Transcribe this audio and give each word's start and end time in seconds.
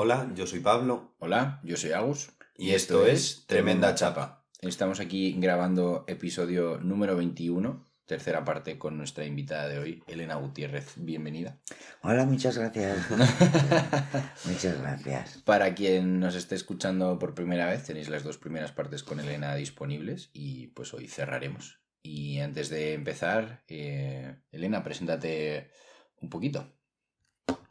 Hola, 0.00 0.30
yo 0.36 0.46
soy 0.46 0.60
Pablo. 0.60 1.16
Hola, 1.18 1.58
yo 1.64 1.76
soy 1.76 1.90
Agus. 1.90 2.30
Y 2.56 2.70
esto 2.70 3.04
es 3.04 3.46
Tremenda 3.48 3.96
Chapa. 3.96 4.44
Estamos 4.60 5.00
aquí 5.00 5.34
grabando 5.40 6.04
episodio 6.06 6.78
número 6.78 7.16
21, 7.16 7.84
tercera 8.06 8.44
parte 8.44 8.78
con 8.78 8.96
nuestra 8.96 9.24
invitada 9.24 9.66
de 9.66 9.80
hoy, 9.80 10.04
Elena 10.06 10.36
Gutiérrez. 10.36 10.92
Bienvenida. 10.98 11.58
Hola, 12.02 12.26
muchas 12.26 12.56
gracias. 12.56 13.10
muchas 14.44 14.80
gracias. 14.80 15.42
Para 15.42 15.74
quien 15.74 16.20
nos 16.20 16.36
esté 16.36 16.54
escuchando 16.54 17.18
por 17.18 17.34
primera 17.34 17.66
vez, 17.66 17.82
tenéis 17.82 18.08
las 18.08 18.22
dos 18.22 18.38
primeras 18.38 18.70
partes 18.70 19.02
con 19.02 19.18
Elena 19.18 19.56
disponibles 19.56 20.30
y 20.32 20.68
pues 20.68 20.94
hoy 20.94 21.08
cerraremos. 21.08 21.80
Y 22.04 22.38
antes 22.38 22.68
de 22.68 22.94
empezar, 22.94 23.64
eh, 23.66 24.36
Elena, 24.52 24.84
preséntate 24.84 25.72
un 26.20 26.30
poquito. 26.30 26.72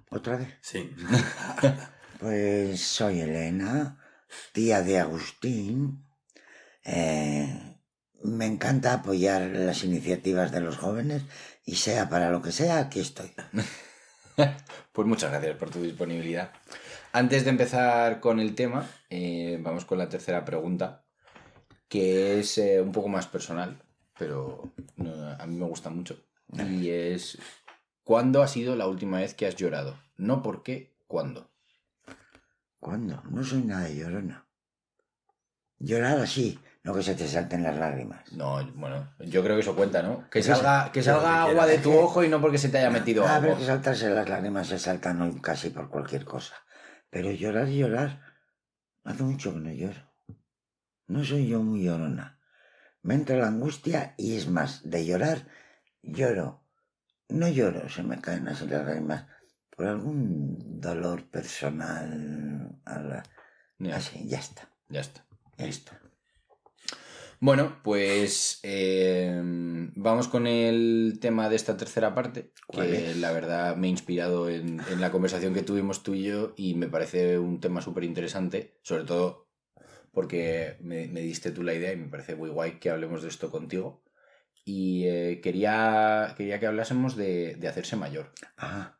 ¿Otra 0.09 0.35
vez? 0.35 0.57
Sí. 0.59 0.91
Pues 2.19 2.81
soy 2.81 3.19
Elena, 3.19 3.99
tía 4.51 4.81
de 4.81 4.99
Agustín. 4.99 6.03
Eh, 6.83 7.77
me 8.23 8.45
encanta 8.45 8.93
apoyar 8.93 9.41
las 9.41 9.83
iniciativas 9.83 10.51
de 10.51 10.61
los 10.61 10.77
jóvenes 10.77 11.23
y 11.63 11.75
sea 11.75 12.09
para 12.09 12.31
lo 12.31 12.41
que 12.41 12.51
sea, 12.51 12.79
aquí 12.79 12.99
estoy. 12.99 13.31
Pues 14.91 15.07
muchas 15.07 15.31
gracias 15.31 15.57
por 15.57 15.71
tu 15.71 15.81
disponibilidad. 15.81 16.51
Antes 17.11 17.43
de 17.43 17.49
empezar 17.51 18.19
con 18.19 18.39
el 18.39 18.53
tema, 18.53 18.87
eh, 19.09 19.59
vamos 19.61 19.85
con 19.85 19.97
la 19.97 20.09
tercera 20.09 20.45
pregunta, 20.45 21.05
que 21.87 22.39
es 22.39 22.59
eh, 22.59 22.81
un 22.81 22.91
poco 22.91 23.07
más 23.07 23.25
personal, 23.27 23.81
pero 24.17 24.71
no, 24.95 25.31
a 25.31 25.45
mí 25.47 25.55
me 25.55 25.65
gusta 25.65 25.89
mucho. 25.89 26.19
Y 26.53 26.89
es, 26.89 27.39
¿cuándo 28.03 28.43
ha 28.43 28.47
sido 28.47 28.75
la 28.75 28.87
última 28.87 29.19
vez 29.19 29.33
que 29.33 29.47
has 29.47 29.55
llorado? 29.55 29.99
No 30.17 30.43
por 30.43 30.61
qué, 30.61 30.95
¿cuándo? 31.07 31.51
¿Cuándo? 32.79 33.21
No 33.29 33.43
soy 33.43 33.63
nada 33.63 33.89
llorona. 33.89 34.45
Llorar 35.79 36.19
así, 36.19 36.59
no 36.83 36.93
que 36.93 37.03
se 37.03 37.15
te 37.15 37.27
salten 37.27 37.63
las 37.63 37.75
lágrimas. 37.77 38.31
No, 38.33 38.65
bueno, 38.73 39.13
yo 39.19 39.43
creo 39.43 39.55
que 39.55 39.61
eso 39.61 39.75
cuenta, 39.75 40.01
¿no? 40.01 40.27
Que 40.29 40.41
salga, 40.41 40.91
que 40.91 41.03
salga 41.03 41.43
agua 41.43 41.65
de 41.67 41.77
tu 41.79 41.93
ojo 41.95 42.23
y 42.23 42.29
no 42.29 42.41
porque 42.41 42.57
se 42.57 42.69
te 42.69 42.79
haya 42.79 42.89
metido 42.89 43.23
Ah, 43.25 43.37
pero 43.39 43.53
algo. 43.53 43.59
que 43.59 43.65
saltarse 43.67 44.09
las 44.09 44.27
lágrimas 44.29 44.67
se 44.67 44.79
saltan 44.79 45.21
hoy 45.21 45.39
casi 45.41 45.69
por 45.69 45.89
cualquier 45.89 46.25
cosa. 46.25 46.55
Pero 47.09 47.31
llorar, 47.31 47.67
llorar, 47.67 48.21
hace 49.03 49.23
mucho 49.23 49.53
que 49.53 49.59
no 49.59 49.71
lloro. 49.71 50.11
No 51.07 51.23
soy 51.23 51.47
yo 51.47 51.61
muy 51.61 51.83
llorona. 51.83 52.39
Me 53.03 53.13
entra 53.13 53.37
la 53.37 53.47
angustia 53.47 54.13
y 54.17 54.35
es 54.35 54.47
más, 54.47 54.81
de 54.89 55.05
llorar, 55.05 55.47
lloro. 56.01 56.63
No 57.29 57.47
lloro, 57.47 57.87
se 57.89 58.03
me 58.03 58.19
caen 58.19 58.47
así 58.47 58.67
las 58.67 58.85
lágrimas 58.85 59.25
por 59.77 59.85
algún 59.85 60.81
dolor 60.81 61.29
personal. 61.29 62.75
Así, 63.93 64.27
ya 64.27 64.39
está, 64.39 64.69
ya 64.89 65.01
está. 65.01 65.23
ya 65.57 65.67
está. 65.67 66.01
Bueno, 67.39 67.77
pues 67.83 68.59
eh, 68.63 69.39
vamos 69.95 70.27
con 70.27 70.47
el 70.47 71.19
tema 71.21 71.47
de 71.47 71.55
esta 71.55 71.77
tercera 71.77 72.15
parte, 72.15 72.51
¿Cuál 72.65 72.87
que 72.87 73.13
la 73.13 73.31
verdad 73.31 73.75
me 73.75 73.85
ha 73.85 73.91
inspirado 73.91 74.49
en, 74.49 74.81
en 74.89 74.99
la 74.99 75.11
conversación 75.11 75.53
que 75.53 75.61
tuvimos 75.61 76.01
tú 76.01 76.15
y 76.15 76.23
yo 76.23 76.53
y 76.57 76.73
me 76.73 76.87
parece 76.87 77.37
un 77.37 77.59
tema 77.59 77.83
súper 77.83 78.03
interesante, 78.03 78.79
sobre 78.81 79.03
todo 79.03 79.47
porque 80.11 80.77
me, 80.81 81.07
me 81.07 81.21
diste 81.21 81.51
tú 81.51 81.61
la 81.61 81.75
idea 81.75 81.93
y 81.93 81.97
me 81.97 82.07
parece 82.07 82.35
muy 82.35 82.49
guay 82.49 82.79
que 82.79 82.89
hablemos 82.89 83.21
de 83.21 83.29
esto 83.29 83.51
contigo. 83.51 84.03
Y 84.65 85.05
eh, 85.05 85.39
quería, 85.43 86.33
quería 86.35 86.59
que 86.59 86.65
hablásemos 86.65 87.15
de, 87.15 87.55
de 87.55 87.67
hacerse 87.67 87.95
mayor. 87.95 88.33
Ah, 88.57 88.96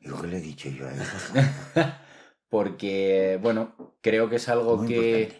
digo 0.00 0.20
que 0.20 0.26
le 0.28 0.38
he 0.38 0.40
dicho 0.40 0.68
yo 0.68 0.86
a 0.86 0.92
él. 0.92 1.00
Porque, 2.48 3.38
bueno, 3.42 3.96
creo 4.00 4.28
que 4.30 4.36
es 4.36 4.48
algo 4.48 4.78
Muy 4.78 4.88
que... 4.88 5.32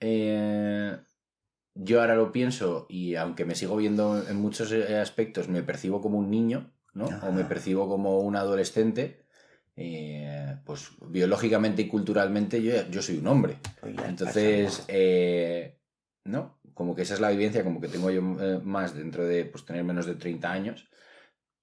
Eh, 0.00 0.98
yo 1.76 2.00
ahora 2.00 2.14
lo 2.14 2.30
pienso 2.30 2.86
y 2.88 3.14
aunque 3.16 3.44
me 3.44 3.54
sigo 3.54 3.76
viendo 3.76 4.22
en 4.28 4.36
muchos 4.36 4.70
eh, 4.72 4.96
aspectos, 4.98 5.48
me 5.48 5.62
percibo 5.62 6.00
como 6.00 6.18
un 6.18 6.30
niño, 6.30 6.72
¿no? 6.92 7.06
O 7.22 7.32
me 7.32 7.42
Ah. 7.42 7.48
percibo 7.48 7.88
como 7.88 8.20
un 8.20 8.36
adolescente. 8.36 9.22
eh, 9.76 10.56
pues 10.64 10.90
biológicamente 11.08 11.82
y 11.82 11.88
culturalmente 11.88 12.62
yo, 12.62 12.88
yo 12.90 13.02
soy 13.02 13.18
un 13.18 13.26
hombre. 13.26 13.56
Pues 13.80 13.96
Entonces, 14.06 14.84
eh, 14.86 15.80
¿no? 16.24 16.60
Como 16.74 16.94
que 16.94 17.02
esa 17.02 17.14
es 17.14 17.20
la 17.20 17.30
vivencia, 17.30 17.64
como 17.64 17.80
que 17.80 17.88
tengo 17.88 18.08
yo 18.12 18.20
eh, 18.40 18.60
más 18.62 18.94
dentro 18.94 19.24
de 19.26 19.44
pues, 19.46 19.64
tener 19.64 19.82
menos 19.82 20.06
de 20.06 20.14
30 20.14 20.52
años. 20.52 20.88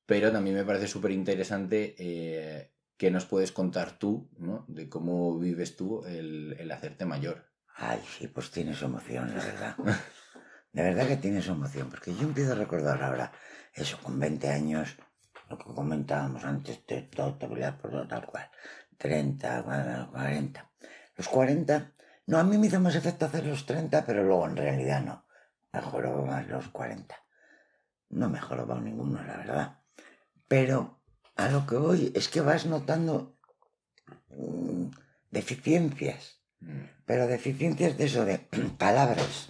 Pero 0.05 0.31
también 0.31 0.55
me 0.55 0.65
parece 0.65 0.87
súper 0.87 1.11
interesante 1.11 1.95
eh, 1.97 2.73
que 2.97 3.11
nos 3.11 3.25
puedes 3.25 3.51
contar 3.51 3.97
tú, 3.97 4.29
¿no? 4.37 4.65
De 4.67 4.89
cómo 4.89 5.37
vives 5.39 5.75
tú 5.75 6.03
el, 6.05 6.55
el 6.59 6.71
hacerte 6.71 7.05
mayor. 7.05 7.51
Ay, 7.75 8.01
sí, 8.17 8.27
pues 8.27 8.51
tiene 8.51 8.73
su 8.73 8.85
emoción, 8.85 9.35
la 9.35 9.43
verdad. 9.43 9.75
De 10.73 10.83
verdad 10.83 11.07
que 11.07 11.17
tiene 11.17 11.41
su 11.41 11.51
emoción, 11.51 11.89
porque 11.89 12.15
yo 12.15 12.21
empiezo 12.21 12.53
a 12.53 12.55
recordar 12.55 13.03
ahora 13.03 13.33
eso, 13.73 13.99
con 14.01 14.17
20 14.17 14.47
años, 14.49 14.95
lo 15.49 15.57
que 15.57 15.65
comentábamos 15.65 16.45
antes, 16.45 16.85
de 16.87 17.01
todo, 17.01 17.37
por 17.37 18.07
tal 18.07 18.25
cual, 18.25 18.49
30, 18.97 19.61
bueno, 19.63 20.09
40. 20.11 20.71
Los 21.17 21.27
40, 21.27 21.93
no, 22.27 22.37
a 22.37 22.43
mí 22.43 22.57
me 22.57 22.67
hizo 22.67 22.79
más 22.79 22.95
efecto 22.95 23.25
hacer 23.25 23.45
los 23.45 23.65
30, 23.65 24.05
pero 24.05 24.23
luego 24.23 24.47
en 24.47 24.55
realidad 24.55 25.03
no. 25.03 25.25
Mejoró 25.73 26.25
más 26.25 26.47
los 26.47 26.69
40. 26.69 27.15
No 28.09 28.29
mejoró 28.29 28.79
ninguno, 28.79 29.21
la 29.23 29.37
verdad. 29.37 29.80
Pero 30.51 30.77
a 31.37 31.49
lo 31.53 31.65
que 31.67 31.77
voy 31.77 32.11
es 32.13 32.27
que 32.27 32.41
vas 32.41 32.65
notando 32.65 33.37
mm, 34.29 34.85
deficiencias 35.31 36.41
Mm. 36.61 36.83
pero 37.05 37.27
deficiencias 37.27 37.97
de 37.97 38.05
eso, 38.05 38.23
de 38.23 38.37
palabras. 38.77 39.49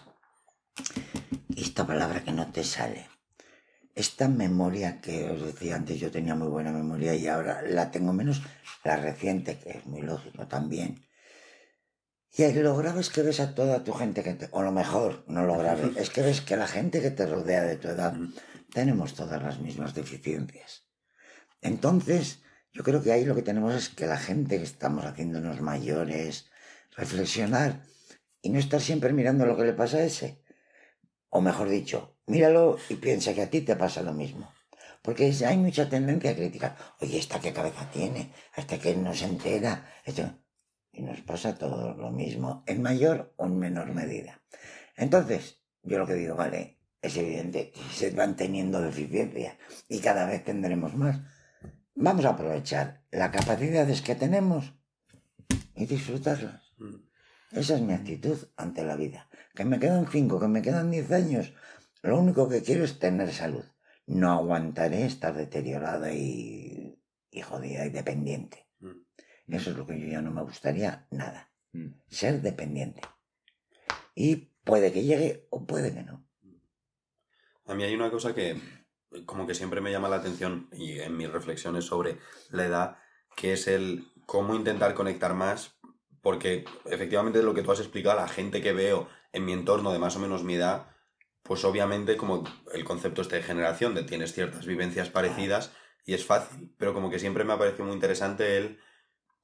Esta 1.55 1.85
palabra 1.85 2.23
que 2.23 2.31
no 2.31 2.51
te 2.51 2.63
sale. 2.63 3.07
Esta 3.93 4.27
memoria 4.29 5.01
que 5.01 5.29
os 5.29 5.41
decía 5.41 5.75
antes, 5.75 5.99
yo 5.99 6.09
tenía 6.09 6.33
muy 6.33 6.47
buena 6.47 6.71
memoria 6.71 7.13
y 7.13 7.27
ahora 7.27 7.61
la 7.61 7.91
tengo 7.91 8.13
menos, 8.13 8.41
la 8.85 8.95
reciente, 8.95 9.59
que 9.59 9.71
es 9.77 9.85
muy 9.85 10.01
lógico 10.01 10.47
también. 10.47 11.05
Y 12.33 12.49
lo 12.53 12.77
grave 12.77 13.01
es 13.01 13.09
que 13.09 13.21
ves 13.21 13.41
a 13.41 13.53
toda 13.53 13.83
tu 13.83 13.91
gente 13.91 14.23
que 14.23 14.33
te... 14.35 14.47
O 14.51 14.63
lo 14.63 14.71
mejor, 14.71 15.25
no 15.27 15.45
lo 15.45 15.57
grave, 15.57 15.91
es 15.97 16.09
que 16.09 16.21
ves 16.21 16.39
que 16.39 16.55
la 16.55 16.67
gente 16.67 17.01
que 17.01 17.11
te 17.11 17.25
rodea 17.25 17.63
de 17.63 17.75
tu 17.75 17.89
edad 17.89 18.15
tenemos 18.73 19.13
todas 19.13 19.43
las 19.43 19.59
mismas 19.59 19.93
deficiencias. 19.93 20.87
Entonces, 21.61 22.41
yo 22.73 22.83
creo 22.83 23.01
que 23.03 23.11
ahí 23.11 23.25
lo 23.25 23.35
que 23.35 23.41
tenemos 23.41 23.73
es 23.75 23.89
que 23.89 24.07
la 24.07 24.17
gente 24.17 24.57
que 24.57 24.63
estamos 24.63 25.05
haciéndonos 25.05 25.61
mayores, 25.61 26.49
reflexionar 26.95 27.83
y 28.41 28.49
no 28.49 28.59
estar 28.59 28.81
siempre 28.81 29.13
mirando 29.13 29.45
lo 29.45 29.55
que 29.55 29.63
le 29.63 29.73
pasa 29.73 29.97
a 29.97 30.03
ese. 30.03 30.41
O 31.29 31.41
mejor 31.41 31.69
dicho, 31.69 32.17
míralo 32.25 32.77
y 32.89 32.95
piensa 32.95 33.33
que 33.33 33.43
a 33.43 33.49
ti 33.49 33.61
te 33.61 33.75
pasa 33.75 34.01
lo 34.01 34.13
mismo. 34.13 34.51
Porque 35.01 35.33
hay 35.45 35.57
mucha 35.57 35.89
tendencia 35.89 36.31
a 36.31 36.35
criticar. 36.35 36.77
Oye, 36.99 37.17
¿esta 37.17 37.39
qué 37.39 37.53
cabeza 37.53 37.89
tiene? 37.91 38.31
¿Hasta 38.55 38.77
que 38.79 38.95
no 38.95 39.13
se 39.13 39.25
entera? 39.25 39.87
Esto... 40.05 40.37
Y 40.93 41.03
nos 41.03 41.21
pasa 41.21 41.57
todo 41.57 41.93
lo 41.93 42.11
mismo, 42.11 42.65
en 42.67 42.81
mayor 42.81 43.33
o 43.37 43.45
en 43.45 43.57
menor 43.57 43.93
medida. 43.93 44.41
Entonces, 44.97 45.61
yo 45.83 45.97
lo 45.97 46.05
que 46.05 46.15
digo, 46.15 46.35
vale, 46.35 46.79
es 47.01 47.15
evidente 47.15 47.71
que 47.71 47.81
se 47.93 48.11
van 48.11 48.35
teniendo 48.35 48.81
deficiencias 48.81 49.55
y 49.87 49.99
cada 49.99 50.25
vez 50.25 50.43
tendremos 50.43 50.93
más. 50.95 51.21
Vamos 51.95 52.25
a 52.25 52.29
aprovechar 52.29 53.03
las 53.11 53.31
capacidades 53.31 54.01
que 54.01 54.15
tenemos 54.15 54.73
y 55.75 55.85
disfrutarlas. 55.85 56.73
Mm. 56.77 56.95
Esa 57.51 57.75
es 57.75 57.81
mi 57.81 57.93
actitud 57.93 58.37
ante 58.55 58.83
la 58.83 58.95
vida. 58.95 59.29
Que 59.53 59.65
me 59.65 59.79
quedan 59.79 60.07
cinco, 60.07 60.39
que 60.39 60.47
me 60.47 60.61
quedan 60.61 60.91
diez 60.91 61.11
años. 61.11 61.53
Lo 62.01 62.17
único 62.17 62.47
que 62.47 62.63
quiero 62.63 62.85
es 62.85 62.97
tener 62.99 63.31
salud. 63.33 63.65
No 64.07 64.31
aguantaré 64.31 65.05
estar 65.05 65.35
deteriorada 65.35 66.13
y, 66.13 66.97
y 67.29 67.41
jodida 67.41 67.85
y 67.85 67.89
dependiente. 67.89 68.67
Mm. 68.79 69.53
Eso 69.53 69.71
es 69.71 69.77
lo 69.77 69.85
que 69.85 69.99
yo 69.99 70.07
ya 70.07 70.21
no 70.21 70.31
me 70.31 70.43
gustaría 70.43 71.07
nada. 71.11 71.51
Mm. 71.73 71.87
Ser 72.07 72.41
dependiente. 72.41 73.01
Y 74.15 74.35
puede 74.63 74.91
que 74.91 75.03
llegue 75.03 75.47
o 75.49 75.65
puede 75.65 75.93
que 75.93 76.03
no. 76.03 76.25
A 77.65 77.75
mí 77.75 77.83
hay 77.83 77.95
una 77.95 78.09
cosa 78.09 78.33
que 78.33 78.59
como 79.25 79.47
que 79.47 79.55
siempre 79.55 79.81
me 79.81 79.91
llama 79.91 80.09
la 80.09 80.17
atención 80.17 80.69
y 80.71 80.99
en 80.99 81.17
mis 81.17 81.31
reflexiones 81.31 81.85
sobre 81.85 82.19
la 82.49 82.65
edad, 82.65 82.97
que 83.35 83.53
es 83.53 83.67
el 83.67 84.05
cómo 84.25 84.55
intentar 84.55 84.93
conectar 84.93 85.33
más, 85.33 85.75
porque 86.21 86.65
efectivamente 86.85 87.43
lo 87.43 87.53
que 87.53 87.63
tú 87.63 87.71
has 87.71 87.79
explicado, 87.79 88.19
la 88.19 88.27
gente 88.27 88.61
que 88.61 88.73
veo 88.73 89.09
en 89.33 89.45
mi 89.45 89.53
entorno 89.53 89.91
de 89.91 89.99
más 89.99 90.15
o 90.15 90.19
menos 90.19 90.43
mi 90.43 90.55
edad, 90.55 90.87
pues 91.43 91.65
obviamente 91.65 92.17
como 92.17 92.43
el 92.73 92.83
concepto 92.83 93.21
este 93.21 93.37
de 93.37 93.43
generación, 93.43 93.95
de 93.95 94.03
tienes 94.03 94.33
ciertas 94.33 94.65
vivencias 94.65 95.09
parecidas 95.09 95.71
y 96.05 96.13
es 96.13 96.25
fácil, 96.25 96.73
pero 96.77 96.93
como 96.93 97.09
que 97.09 97.19
siempre 97.19 97.43
me 97.43 97.53
ha 97.53 97.57
parecido 97.57 97.85
muy 97.85 97.95
interesante 97.95 98.57
el 98.57 98.79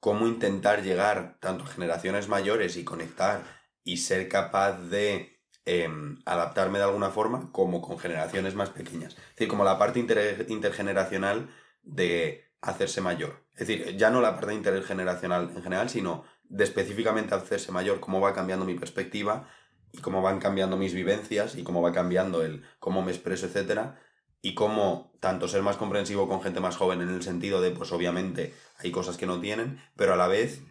cómo 0.00 0.26
intentar 0.26 0.82
llegar 0.82 1.38
tanto 1.40 1.64
a 1.64 1.68
generaciones 1.68 2.28
mayores 2.28 2.76
y 2.76 2.84
conectar 2.84 3.44
y 3.82 3.98
ser 3.98 4.28
capaz 4.28 4.78
de 4.88 5.37
eh, 5.70 5.88
adaptarme 6.24 6.78
de 6.78 6.84
alguna 6.84 7.10
forma 7.10 7.50
como 7.52 7.82
con 7.82 7.98
generaciones 7.98 8.54
más 8.54 8.70
pequeñas. 8.70 9.12
Es 9.12 9.36
decir, 9.36 9.48
como 9.48 9.64
la 9.64 9.78
parte 9.78 9.98
inter- 10.00 10.46
intergeneracional 10.48 11.50
de 11.82 12.44
hacerse 12.62 13.00
mayor. 13.00 13.44
Es 13.52 13.66
decir, 13.66 13.96
ya 13.96 14.10
no 14.10 14.20
la 14.20 14.34
parte 14.36 14.54
intergeneracional 14.54 15.50
en 15.54 15.62
general, 15.62 15.90
sino 15.90 16.24
de 16.48 16.64
específicamente 16.64 17.34
hacerse 17.34 17.70
mayor, 17.70 18.00
cómo 18.00 18.20
va 18.20 18.32
cambiando 18.32 18.64
mi 18.64 18.74
perspectiva 18.74 19.48
y 19.92 19.98
cómo 19.98 20.22
van 20.22 20.38
cambiando 20.38 20.76
mis 20.76 20.94
vivencias 20.94 21.54
y 21.54 21.62
cómo 21.62 21.82
va 21.82 21.92
cambiando 21.92 22.42
el 22.42 22.62
cómo 22.78 23.02
me 23.02 23.12
expreso, 23.12 23.46
etcétera, 23.46 24.00
y 24.40 24.54
cómo 24.54 25.12
tanto 25.20 25.48
ser 25.48 25.62
más 25.62 25.76
comprensivo 25.76 26.28
con 26.28 26.40
gente 26.40 26.60
más 26.60 26.76
joven 26.76 27.02
en 27.02 27.10
el 27.10 27.22
sentido 27.22 27.60
de, 27.60 27.72
pues 27.72 27.92
obviamente 27.92 28.54
hay 28.78 28.90
cosas 28.90 29.16
que 29.18 29.26
no 29.26 29.40
tienen, 29.40 29.80
pero 29.96 30.14
a 30.14 30.16
la 30.16 30.28
vez 30.28 30.62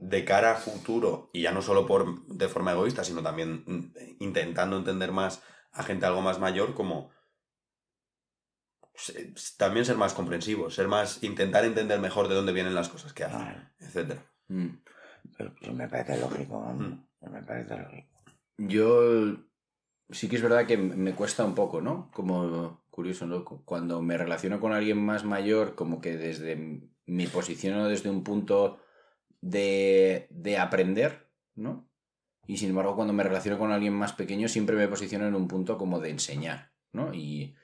de 0.00 0.24
cara 0.24 0.52
a 0.52 0.56
futuro, 0.56 1.30
y 1.32 1.42
ya 1.42 1.52
no 1.52 1.60
solo 1.62 1.86
por, 1.86 2.24
de 2.26 2.48
forma 2.48 2.72
egoísta, 2.72 3.04
sino 3.04 3.22
también 3.22 3.64
mm, 3.66 3.92
intentando 4.20 4.76
entender 4.76 5.12
más 5.12 5.42
a 5.72 5.82
gente 5.82 6.06
algo 6.06 6.22
más 6.22 6.38
mayor, 6.38 6.74
como 6.74 7.10
también 9.56 9.84
ser 9.84 9.96
más 9.96 10.12
comprensivo, 10.14 10.70
ser 10.70 10.88
más, 10.88 11.22
intentar 11.22 11.64
entender 11.64 12.00
mejor 12.00 12.28
de 12.28 12.34
dónde 12.34 12.52
vienen 12.52 12.74
las 12.74 12.88
cosas 12.88 13.12
que 13.12 13.24
hacen, 13.24 13.40
Claro. 13.40 13.60
etcétera. 13.80 14.22
Mm. 14.48 14.68
Pues 15.36 15.72
me 15.72 15.88
parece 15.88 16.18
lógico. 16.20 16.60
Mm. 16.60 17.30
Me 17.30 17.42
parece 17.42 17.76
lógico. 17.76 18.08
Yo 18.56 19.36
sí 20.10 20.28
que 20.28 20.36
es 20.36 20.42
verdad 20.42 20.66
que 20.66 20.76
me 20.76 21.14
cuesta 21.14 21.44
un 21.44 21.54
poco, 21.54 21.80
¿no? 21.80 22.10
Como 22.12 22.82
curioso, 22.90 23.26
¿no? 23.26 23.44
Cu- 23.44 23.64
Cuando 23.64 24.02
me 24.02 24.18
relaciono 24.18 24.58
con 24.58 24.72
alguien 24.72 24.98
más 25.04 25.24
mayor, 25.24 25.74
como 25.76 26.00
que 26.00 26.16
desde 26.16 26.80
mi 27.06 27.26
posiciono 27.28 27.86
desde 27.86 28.10
un 28.10 28.24
punto 28.24 28.80
de, 29.40 30.26
de 30.30 30.58
aprender, 30.58 31.28
¿no? 31.54 31.88
Y 32.46 32.56
sin 32.56 32.70
embargo, 32.70 32.96
cuando 32.96 33.12
me 33.12 33.22
relaciono 33.22 33.58
con 33.58 33.72
alguien 33.72 33.92
más 33.92 34.14
pequeño, 34.14 34.48
siempre 34.48 34.76
me 34.76 34.88
posiciono 34.88 35.26
en 35.26 35.34
un 35.34 35.48
punto 35.48 35.76
como 35.76 36.00
de 36.00 36.10
enseñar, 36.10 36.72
¿no? 36.92 37.12
Y, 37.12 37.54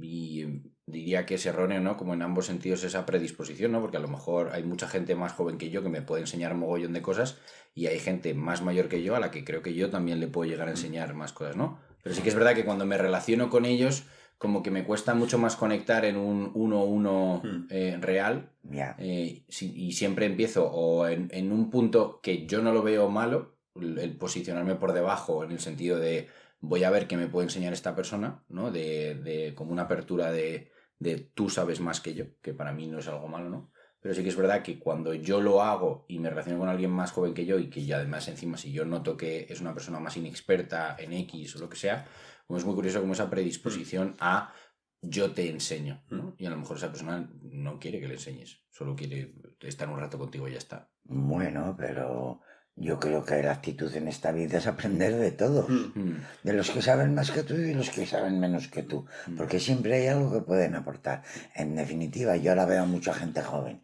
y 0.00 0.62
diría 0.86 1.26
que 1.26 1.34
es 1.34 1.44
erróneo, 1.44 1.80
¿no? 1.80 1.96
Como 1.96 2.14
en 2.14 2.22
ambos 2.22 2.46
sentidos 2.46 2.82
esa 2.82 3.04
predisposición, 3.04 3.72
¿no? 3.72 3.80
Porque 3.80 3.98
a 3.98 4.00
lo 4.00 4.08
mejor 4.08 4.50
hay 4.52 4.64
mucha 4.64 4.88
gente 4.88 5.14
más 5.14 5.32
joven 5.32 5.58
que 5.58 5.70
yo 5.70 5.82
que 5.82 5.90
me 5.90 6.02
puede 6.02 6.22
enseñar 6.22 6.54
mogollón 6.54 6.94
de 6.94 7.02
cosas 7.02 7.38
y 7.74 7.86
hay 7.86 7.98
gente 7.98 8.32
más 8.32 8.62
mayor 8.62 8.88
que 8.88 9.02
yo 9.02 9.14
a 9.14 9.20
la 9.20 9.30
que 9.30 9.44
creo 9.44 9.62
que 9.62 9.74
yo 9.74 9.90
también 9.90 10.18
le 10.18 10.28
puedo 10.28 10.50
llegar 10.50 10.68
a 10.68 10.72
enseñar 10.72 11.14
más 11.14 11.32
cosas, 11.32 11.56
¿no? 11.56 11.78
Pero 12.02 12.14
sí 12.14 12.22
que 12.22 12.30
es 12.30 12.34
verdad 12.34 12.54
que 12.54 12.64
cuando 12.64 12.86
me 12.86 12.98
relaciono 12.98 13.50
con 13.50 13.64
ellos, 13.64 14.04
como 14.42 14.60
que 14.60 14.72
me 14.72 14.82
cuesta 14.84 15.14
mucho 15.14 15.38
más 15.38 15.54
conectar 15.54 16.04
en 16.04 16.16
un 16.16 16.50
uno-uno 16.54 17.40
Mm. 17.44 17.66
eh, 17.70 17.96
real 18.00 18.50
Ya. 18.64 18.96
eh, 18.98 19.44
si- 19.48 19.72
y 19.86 19.92
siempre 19.92 20.26
empiezo 20.26 20.68
o 20.68 21.06
en, 21.06 21.28
en 21.30 21.52
un 21.52 21.70
punto 21.70 22.18
que 22.20 22.44
yo 22.44 22.60
no 22.60 22.72
lo 22.72 22.82
veo 22.82 23.08
malo, 23.08 23.56
el, 23.76 23.96
el 24.00 24.16
posicionarme 24.16 24.74
por 24.74 24.92
debajo 24.94 25.44
en 25.44 25.52
el 25.52 25.60
sentido 25.60 25.96
de 26.00 26.26
voy 26.60 26.82
a 26.82 26.90
ver 26.90 27.06
qué 27.06 27.16
me 27.16 27.28
puede 27.28 27.46
enseñar 27.46 27.72
esta 27.72 27.94
persona, 27.94 28.42
¿no? 28.48 28.72
De, 28.72 29.14
de 29.14 29.54
como 29.54 29.70
una 29.70 29.82
apertura 29.82 30.32
de, 30.32 30.72
de 30.98 31.18
tú 31.18 31.48
sabes 31.48 31.78
más 31.78 32.00
que 32.00 32.14
yo, 32.14 32.24
que 32.42 32.52
para 32.52 32.72
mí 32.72 32.88
no 32.88 32.98
es 32.98 33.06
algo 33.06 33.28
malo, 33.28 33.48
¿no? 33.48 33.70
Pero 34.00 34.12
sí 34.16 34.24
que 34.24 34.30
es 34.30 34.36
verdad 34.36 34.62
que 34.64 34.80
cuando 34.80 35.14
yo 35.14 35.40
lo 35.40 35.62
hago 35.62 36.04
y 36.08 36.18
me 36.18 36.28
relaciono 36.28 36.58
con 36.58 36.68
alguien 36.68 36.90
más 36.90 37.12
joven 37.12 37.34
que 37.34 37.46
yo 37.46 37.60
y 37.60 37.70
que 37.70 37.84
ya 37.84 37.98
además 37.98 38.26
encima 38.26 38.56
si 38.58 38.72
yo 38.72 38.84
noto 38.84 39.16
que 39.16 39.46
es 39.48 39.60
una 39.60 39.72
persona 39.74 40.00
más 40.00 40.16
inexperta 40.16 40.96
en 40.98 41.12
X 41.12 41.54
o 41.54 41.60
lo 41.60 41.68
que 41.68 41.76
sea, 41.76 42.06
como 42.46 42.58
es 42.58 42.64
muy 42.64 42.74
curioso 42.74 43.00
como 43.00 43.12
esa 43.14 43.30
predisposición 43.30 44.16
a 44.20 44.52
yo 45.00 45.32
te 45.32 45.50
enseño, 45.50 46.04
¿no? 46.10 46.34
Y 46.38 46.46
a 46.46 46.50
lo 46.50 46.56
mejor 46.56 46.76
esa 46.76 46.90
persona 46.90 47.28
no 47.42 47.78
quiere 47.80 48.00
que 48.00 48.06
le 48.08 48.14
enseñes, 48.14 48.62
solo 48.70 48.94
quiere 48.94 49.34
estar 49.60 49.88
un 49.88 49.98
rato 49.98 50.18
contigo 50.18 50.46
y 50.48 50.52
ya 50.52 50.58
está. 50.58 50.90
Bueno, 51.02 51.74
pero 51.76 52.40
yo 52.76 53.00
creo 53.00 53.24
que 53.24 53.42
la 53.42 53.52
actitud 53.52 53.92
en 53.96 54.06
esta 54.06 54.30
vida 54.30 54.58
es 54.58 54.66
aprender 54.68 55.16
de 55.16 55.32
todos. 55.32 55.68
Mm. 55.68 55.98
Mm, 56.00 56.24
De 56.44 56.52
los 56.52 56.70
que 56.70 56.82
saben 56.82 57.14
más 57.14 57.32
que 57.32 57.42
tú 57.42 57.54
y 57.54 57.62
de 57.62 57.74
los 57.74 57.90
que 57.90 58.06
saben 58.06 58.38
menos 58.38 58.68
que 58.68 58.82
tú. 58.84 59.06
mm, 59.26 59.36
Porque 59.36 59.58
siempre 59.58 59.94
hay 59.94 60.06
algo 60.06 60.32
que 60.32 60.40
pueden 60.42 60.76
aportar. 60.76 61.22
En 61.54 61.74
definitiva, 61.74 62.36
yo 62.36 62.52
ahora 62.52 62.66
veo 62.66 62.82
a 62.82 62.86
mucha 62.86 63.12
gente 63.12 63.42
joven. 63.42 63.82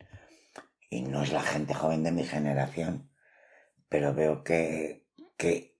Y 0.88 1.02
no 1.02 1.22
es 1.22 1.32
la 1.32 1.42
gente 1.42 1.74
joven 1.74 2.02
de 2.04 2.12
mi 2.12 2.24
generación. 2.24 3.10
Pero 3.88 4.14
veo 4.14 4.44
que, 4.44 5.06
que 5.36 5.76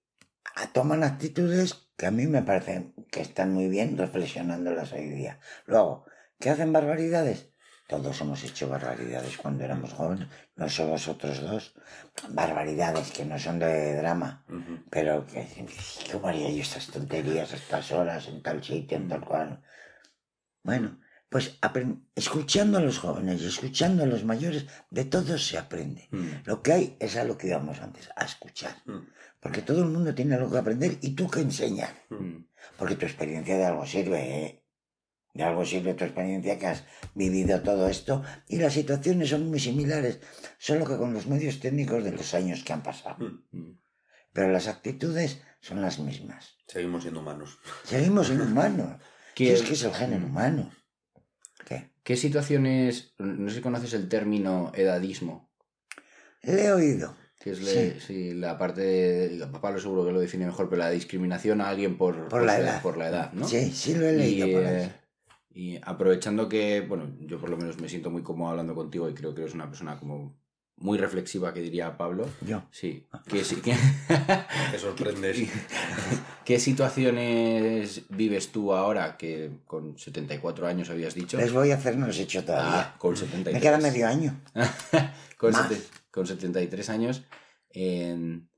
toman 0.73 1.05
actitudes 1.05 1.88
que 1.99 2.07
a 2.07 2.11
mí 2.13 2.29
me 2.29 2.43
parecen 2.43 2.95
que 3.11 3.21
están 3.21 3.53
muy 3.53 3.69
bien 3.69 3.99
reflexionándolas 3.99 4.93
hoy 4.93 5.09
día. 5.09 5.41
Luego, 5.67 6.07
¿qué 6.39 6.49
hacen 6.51 6.73
barbaridades? 6.73 7.51
Todos 7.89 8.21
hemos 8.21 8.45
hecho 8.45 8.69
barbaridades 8.69 9.37
cuando 9.37 9.65
éramos 9.65 9.95
jóvenes, 9.95 10.29
no 10.55 10.69
solo 10.69 10.91
vosotros 10.91 11.41
dos. 11.41 11.75
Barbaridades 12.29 13.11
que 13.11 13.25
no 13.25 13.37
son 13.39 13.59
de 13.59 13.97
drama, 13.97 14.45
pero 14.91 15.27
que, 15.27 15.45
¿cómo 16.13 16.29
haría 16.29 16.51
yo 16.51 16.63
estas 16.63 16.87
tonterías 16.87 17.53
a 17.53 17.57
estas 17.57 17.91
horas, 17.91 18.29
en 18.29 18.43
tal 18.43 18.63
sitio, 18.63 18.97
en 18.97 19.09
tal 19.09 19.25
cual? 19.25 19.63
Bueno, 20.63 21.01
pues 21.31 21.59
escuchando 22.15 22.79
a 22.79 22.81
los 22.81 22.99
jóvenes 22.99 23.43
y 23.43 23.47
escuchando 23.47 24.03
a 24.03 24.07
los 24.07 24.25
mayores, 24.25 24.67
de 24.91 25.05
todos 25.05 25.47
se 25.47 25.59
aprende. 25.59 26.09
mm, 26.11 26.29
Lo 26.47 26.63
que 26.63 26.73
hay 26.73 26.97
es 27.01 27.17
a 27.17 27.25
lo 27.25 27.37
que 27.37 27.49
íbamos 27.49 27.81
antes, 27.81 28.09
a 28.17 28.25
escuchar. 28.25 28.77
Mm. 28.87 29.07
Porque 29.41 29.63
todo 29.63 29.83
el 29.83 29.89
mundo 29.91 30.15
tiene 30.15 30.35
algo 30.37 30.51
que 30.51 30.59
aprender 30.59 30.99
y 31.03 31.11
tú 31.15 31.29
que 31.31 31.41
enseñar. 31.41 31.95
mm, 32.11 32.45
Porque 32.79 32.97
tu 32.97 33.05
experiencia 33.07 33.57
de 33.57 33.65
algo 33.67 33.85
sirve, 33.87 34.45
¿eh? 34.45 34.65
De 35.35 35.45
algo 35.45 35.65
sirve 35.65 35.95
tu 35.95 36.05
experiencia 36.05 36.59
que 36.59 36.67
has 36.67 36.85
vivido 37.15 37.61
todo 37.63 37.89
esto 37.89 38.25
y 38.49 38.57
las 38.57 38.73
situaciones 38.73 39.29
son 39.29 39.49
muy 39.49 39.61
similares, 39.61 40.19
solo 40.59 40.85
que 40.87 40.97
con 40.97 41.13
los 41.13 41.27
medios 41.27 41.61
técnicos 41.61 42.03
de 42.03 42.13
los 42.13 42.35
años 42.35 42.65
que 42.65 42.73
han 42.73 42.83
pasado. 42.83 43.19
Pero 44.33 44.51
las 44.51 44.67
actitudes 44.67 45.43
son 45.61 45.81
las 45.83 45.99
mismas. 45.99 46.57
Seguimos 46.67 47.03
siendo 47.03 47.21
humanos. 47.21 47.59
Seguimos 47.85 48.27
siendo 48.27 48.45
humanos. 48.45 49.01
¿Qué- 49.35 49.47
Si 49.47 49.53
es 49.53 49.63
que 49.63 49.73
es 49.75 49.83
el 49.85 49.95
género 49.95 50.27
humano. 50.27 50.73
¿Qué? 52.09 52.15
¿Qué 52.15 52.17
situaciones, 52.17 53.13
no 53.19 53.51
sé 53.51 53.57
si 53.57 53.61
conoces 53.61 53.93
el 53.93 54.09
término 54.09 54.73
edadismo? 54.75 55.51
Le 56.43 56.65
he 56.65 56.73
oído. 56.73 57.15
Que 57.39 57.51
es 57.51 57.61
le- 57.61 58.01
Sí. 58.01 58.01
sí, 58.01 58.35
la 58.35 58.57
parte, 58.57 58.81
de, 58.81 59.47
Pablo 59.61 59.79
seguro 59.79 60.07
que 60.07 60.13
lo 60.13 60.19
define 60.21 60.47
mejor, 60.47 60.71
pero 60.71 60.81
la 60.81 60.91
discriminación 60.91 61.61
a 61.61 61.69
alguien 61.69 61.99
por, 61.99 62.29
Por 62.29 62.45
la 62.45 62.59
edad. 62.59 62.81
por 62.83 62.97
la 62.97 63.11
edad, 63.11 63.33
¿no? 63.35 63.47
Sí, 63.47 63.71
sí 63.73 63.95
lo 63.95 64.07
he 64.07 64.13
leído 64.15 64.47
y, 64.47 64.53
por 64.55 64.63
eh, 64.65 64.93
y 65.51 65.79
aprovechando 65.83 66.49
que, 66.49 66.81
bueno, 66.81 67.15
yo 67.21 67.39
por 67.39 67.51
lo 67.51 67.59
menos 67.59 67.79
me 67.79 67.91
siento 67.91 68.11
muy 68.11 68.23
cómodo 68.23 68.53
hablando 68.53 68.75
contigo 68.75 69.11
y 69.11 69.15
creo 69.15 69.35
que 69.35 69.43
eres 69.43 69.55
una 69.55 69.69
persona 69.69 69.99
como 69.99 70.41
muy 70.81 70.99
reflexiva, 70.99 71.53
que 71.53 71.61
diría 71.61 71.97
Pablo. 71.97 72.29
Yo. 72.41 72.63
Sí, 72.71 73.07
que 73.29 73.45
sí, 73.45 73.57
que... 73.57 73.75
Te 74.71 74.79
sorprendes. 74.79 75.49
¿Qué 76.45 76.59
situaciones 76.59 78.03
vives 78.11 78.49
tú 78.53 78.73
ahora 78.73 79.17
que 79.17 79.51
con 79.67 79.99
74 79.99 80.67
años 80.67 80.91
habías 80.91 81.15
dicho? 81.15 81.37
Les 81.37 81.53
voy 81.53 81.71
a 81.71 81.75
hacer, 81.77 81.97
no 81.97 82.07
los 82.07 82.19
he 82.19 82.23
hecho 82.23 82.45
todavía. 82.45 82.81
Ah, 82.81 82.95
con 82.99 83.17
73. 83.17 83.55
Me 83.55 83.61
queda 83.61 83.79
medio 83.79 84.07
año. 84.09 84.41
con, 85.37 85.53
Más. 85.53 85.69
sete- 85.69 85.83
con 86.11 86.27
73 86.27 86.89
años. 86.91 87.25
en- 87.71 88.49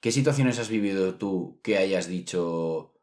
¿Qué 0.00 0.12
situaciones 0.12 0.58
has 0.58 0.70
vivido 0.70 1.16
tú 1.16 1.60
que 1.62 1.76
hayas 1.76 2.06
dicho 2.08 2.94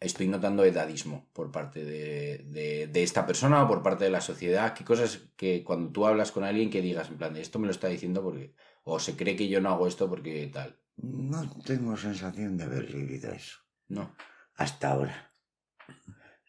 estoy 0.00 0.28
notando 0.28 0.64
edadismo 0.64 1.28
por 1.32 1.50
parte 1.50 1.84
de, 1.84 2.44
de- 2.46 2.86
de 2.88 3.02
esta 3.02 3.26
persona 3.26 3.62
o 3.62 3.68
por 3.68 3.82
parte 3.82 4.04
de 4.04 4.10
la 4.10 4.20
sociedad? 4.20 4.74
¿Qué 4.74 4.84
cosas 4.84 5.28
que 5.36 5.64
cuando 5.64 5.90
tú 5.92 6.06
hablas 6.06 6.32
con 6.32 6.44
alguien 6.44 6.70
que 6.70 6.82
digas 6.82 7.08
en 7.08 7.16
plan 7.18 7.34
de 7.34 7.40
esto 7.40 7.58
me 7.58 7.66
lo 7.66 7.72
está 7.72 7.88
diciendo 7.88 8.22
porque 8.22 8.54
o 8.84 8.98
se 8.98 9.16
cree 9.16 9.36
que 9.36 9.48
yo 9.48 9.60
no 9.60 9.70
hago 9.70 9.86
esto 9.86 10.08
porque 10.08 10.46
tal? 10.52 10.78
No 10.96 11.48
tengo 11.64 11.96
sensación 11.96 12.56
de 12.56 12.64
haber 12.64 12.86
vivido 12.86 13.32
eso. 13.32 13.58
No. 13.88 14.14
Hasta 14.56 14.90
ahora. 14.92 15.32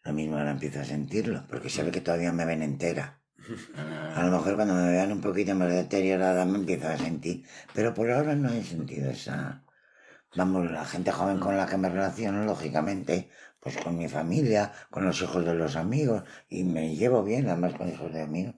Lo 0.04 0.12
mismo 0.12 0.38
ahora 0.38 0.52
empiezo 0.52 0.80
a 0.80 0.84
sentirlo, 0.84 1.44
porque 1.48 1.68
se 1.68 1.82
ve 1.82 1.90
que 1.90 2.00
todavía 2.00 2.32
me 2.32 2.46
ven 2.46 2.62
entera. 2.62 3.20
A 4.14 4.22
lo 4.24 4.30
mejor 4.32 4.56
cuando 4.56 4.74
me 4.74 4.90
vean 4.90 5.12
un 5.12 5.20
poquito 5.20 5.54
más 5.54 5.70
deteriorada 5.70 6.44
me 6.44 6.58
empiezo 6.58 6.88
a 6.88 6.96
sentir. 6.96 7.44
Pero 7.74 7.92
por 7.94 8.10
ahora 8.10 8.34
no 8.34 8.50
he 8.52 8.62
sentido 8.64 9.10
esa... 9.10 9.64
Vamos, 10.36 10.70
la 10.70 10.84
gente 10.84 11.10
joven 11.12 11.38
con 11.40 11.56
la 11.56 11.66
que 11.66 11.76
me 11.76 11.88
relaciono, 11.88 12.44
lógicamente, 12.44 13.30
pues 13.60 13.76
con 13.78 13.96
mi 13.96 14.08
familia, 14.08 14.72
con 14.90 15.04
los 15.04 15.20
hijos 15.22 15.44
de 15.44 15.54
los 15.54 15.76
amigos, 15.76 16.22
y 16.48 16.64
me 16.64 16.94
llevo 16.94 17.22
bien 17.24 17.48
además 17.48 17.74
con 17.74 17.88
hijos 17.88 18.12
de 18.12 18.22
amigos. 18.22 18.54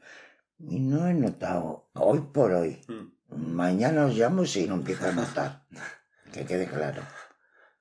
Y 0.58 0.80
no 0.80 1.06
he 1.08 1.14
notado, 1.14 1.88
hoy 1.94 2.20
por 2.32 2.52
hoy, 2.52 2.80
Mm. 2.88 3.52
mañana 3.54 4.06
os 4.06 4.16
llamo 4.16 4.44
si 4.44 4.66
lo 4.66 4.74
empiezo 4.74 5.06
a 5.08 5.12
notar. 5.12 5.64
Que 6.32 6.44
quede 6.44 6.66
claro. 6.68 7.02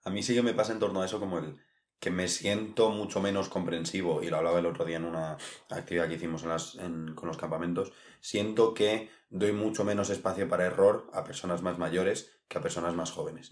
A 0.06 0.10
mí 0.10 0.24
sí 0.24 0.34
que 0.34 0.42
me 0.42 0.54
pasa 0.56 0.72
en 0.74 0.80
torno 0.80 1.02
a 1.02 1.06
eso 1.06 1.20
como 1.20 1.38
el 1.40 1.58
que 2.00 2.10
me 2.12 2.28
siento 2.30 2.90
mucho 2.92 3.20
menos 3.20 3.50
comprensivo, 3.50 4.24
y 4.24 4.30
lo 4.30 4.38
hablaba 4.38 4.60
el 4.60 4.66
otro 4.66 4.86
día 4.86 4.96
en 4.98 5.06
una 5.06 5.38
actividad 5.70 6.08
que 6.08 6.16
hicimos 6.16 6.44
en 6.44 6.50
las, 6.50 6.76
en- 6.76 7.14
con 7.14 7.28
los 7.28 7.38
campamentos, 7.38 7.92
siento 8.22 8.74
que 8.74 9.10
doy 9.30 9.52
mucho 9.52 9.84
menos 9.84 10.10
espacio 10.10 10.48
para 10.48 10.66
error 10.66 11.10
a 11.14 11.24
personas 11.26 11.62
más 11.62 11.78
mayores 11.78 12.39
que 12.50 12.58
a 12.58 12.62
personas 12.62 12.94
más 12.94 13.12
jóvenes. 13.12 13.52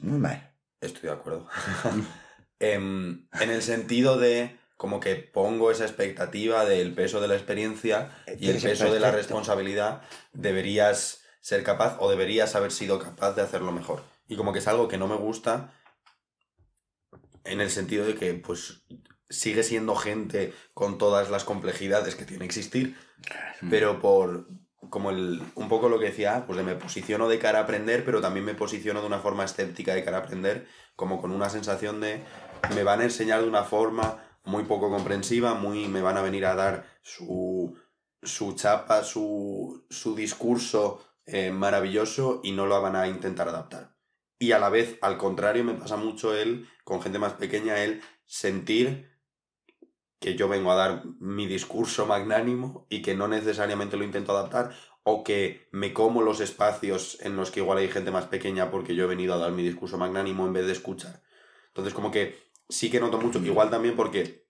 Estoy 0.81 1.03
de 1.03 1.11
acuerdo. 1.11 1.47
Em, 2.59 3.27
en 3.39 3.51
el 3.51 3.61
sentido 3.61 4.17
de 4.17 4.57
como 4.77 4.99
que 4.99 5.15
pongo 5.15 5.69
esa 5.69 5.85
expectativa 5.85 6.65
del 6.65 6.93
peso 6.93 7.21
de 7.21 7.27
la 7.27 7.35
experiencia 7.35 8.11
y 8.39 8.49
el 8.49 8.59
peso 8.59 8.91
de 8.91 8.99
la 8.99 9.11
responsabilidad, 9.11 10.01
deberías 10.33 11.21
ser 11.39 11.63
capaz 11.63 11.97
o 11.99 12.09
deberías 12.09 12.55
haber 12.55 12.71
sido 12.71 12.99
capaz 12.99 13.33
de 13.33 13.43
hacerlo 13.43 13.71
mejor. 13.71 14.03
Y 14.27 14.35
como 14.37 14.53
que 14.53 14.59
es 14.59 14.67
algo 14.67 14.87
que 14.87 14.97
no 14.97 15.07
me 15.07 15.15
gusta 15.15 15.71
en 17.43 17.61
el 17.61 17.69
sentido 17.69 18.05
de 18.05 18.15
que, 18.15 18.33
pues, 18.33 18.83
sigue 19.29 19.63
siendo 19.63 19.95
gente 19.95 20.53
con 20.73 20.97
todas 20.97 21.29
las 21.29 21.43
complejidades 21.43 22.15
que 22.15 22.25
tiene 22.25 22.41
que 22.41 22.59
existir, 22.59 22.97
pero 23.69 23.99
por 23.99 24.47
como 24.89 25.09
el 25.11 25.41
un 25.55 25.69
poco 25.69 25.89
lo 25.89 25.99
que 25.99 26.05
decía, 26.07 26.35
ah, 26.35 26.45
pues 26.45 26.57
de 26.57 26.63
me 26.63 26.75
posiciono 26.75 27.27
de 27.27 27.39
cara 27.39 27.59
a 27.59 27.63
aprender, 27.63 28.03
pero 28.05 28.21
también 28.21 28.45
me 28.45 28.55
posiciono 28.55 29.01
de 29.01 29.07
una 29.07 29.19
forma 29.19 29.45
escéptica 29.45 29.93
de 29.93 30.03
cara 30.03 30.17
a 30.17 30.21
aprender, 30.21 30.67
como 30.95 31.21
con 31.21 31.31
una 31.31 31.49
sensación 31.49 32.01
de 32.01 32.21
me 32.73 32.83
van 32.83 33.01
a 33.01 33.05
enseñar 33.05 33.41
de 33.41 33.47
una 33.47 33.63
forma 33.63 34.23
muy 34.43 34.63
poco 34.63 34.89
comprensiva, 34.89 35.53
muy 35.53 35.87
me 35.87 36.01
van 36.01 36.17
a 36.17 36.21
venir 36.21 36.45
a 36.45 36.55
dar 36.55 36.85
su 37.01 37.75
su 38.23 38.53
chapa, 38.53 39.03
su, 39.03 39.85
su 39.89 40.15
discurso 40.15 41.03
eh, 41.25 41.51
maravilloso 41.51 42.41
y 42.43 42.51
no 42.51 42.65
lo 42.65 42.81
van 42.81 42.95
a 42.95 43.07
intentar 43.07 43.47
adaptar. 43.49 43.95
Y 44.39 44.51
a 44.51 44.59
la 44.59 44.69
vez, 44.69 44.97
al 45.01 45.17
contrario, 45.17 45.63
me 45.63 45.73
pasa 45.73 45.97
mucho 45.97 46.35
él, 46.35 46.67
con 46.83 47.01
gente 47.01 47.19
más 47.19 47.33
pequeña, 47.33 47.83
él 47.83 48.01
sentir 48.25 49.16
que 50.19 50.35
yo 50.35 50.47
vengo 50.47 50.71
a 50.71 50.75
dar 50.75 51.03
mi 51.19 51.45
discurso 51.45 52.05
magnánimo 52.05 52.87
y 52.89 53.01
que 53.01 53.15
no 53.15 53.27
necesariamente 53.27 53.97
lo 53.97 54.03
intento 54.03 54.31
adaptar 54.31 54.71
o 55.03 55.23
que 55.23 55.67
me 55.71 55.93
como 55.93 56.21
los 56.21 56.41
espacios 56.41 57.17
en 57.21 57.35
los 57.35 57.51
que 57.51 57.59
igual 57.61 57.77
hay 57.77 57.87
gente 57.87 58.11
más 58.11 58.25
pequeña 58.25 58.71
porque 58.71 58.95
yo 58.95 59.05
he 59.05 59.07
venido 59.07 59.33
a 59.33 59.37
dar 59.37 59.51
mi 59.51 59.63
discurso 59.63 59.97
magnánimo 59.97 60.45
en 60.45 60.53
vez 60.53 60.65
de 60.65 60.73
escuchar. 60.73 61.21
Entonces 61.67 61.93
como 61.93 62.11
que 62.11 62.35
sí 62.67 62.89
que 62.89 62.99
noto 62.99 63.19
mucho, 63.19 63.39
igual 63.39 63.69
también 63.69 63.95
porque 63.95 64.47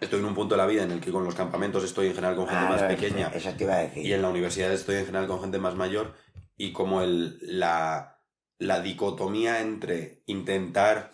estoy 0.00 0.20
en 0.20 0.26
un 0.26 0.34
punto 0.34 0.54
de 0.54 0.58
la 0.58 0.66
vida 0.66 0.84
en 0.84 0.92
el 0.92 1.00
que 1.00 1.10
con 1.10 1.24
los 1.24 1.34
campamentos 1.34 1.84
estoy 1.84 2.06
en 2.06 2.14
general 2.14 2.36
con 2.36 2.46
gente 2.48 2.64
más 2.68 2.82
pequeña 2.82 3.28
Eso 3.34 3.50
te 3.56 3.64
iba 3.64 3.74
a 3.74 3.78
decir. 3.80 4.06
y 4.06 4.12
en 4.12 4.22
la 4.22 4.28
universidad 4.28 4.72
estoy 4.72 4.96
en 4.96 5.06
general 5.06 5.26
con 5.26 5.40
gente 5.40 5.58
más 5.58 5.74
mayor 5.74 6.14
y 6.56 6.72
como 6.72 7.02
el, 7.02 7.38
la, 7.42 8.20
la 8.58 8.80
dicotomía 8.80 9.60
entre 9.60 10.22
intentar 10.26 11.10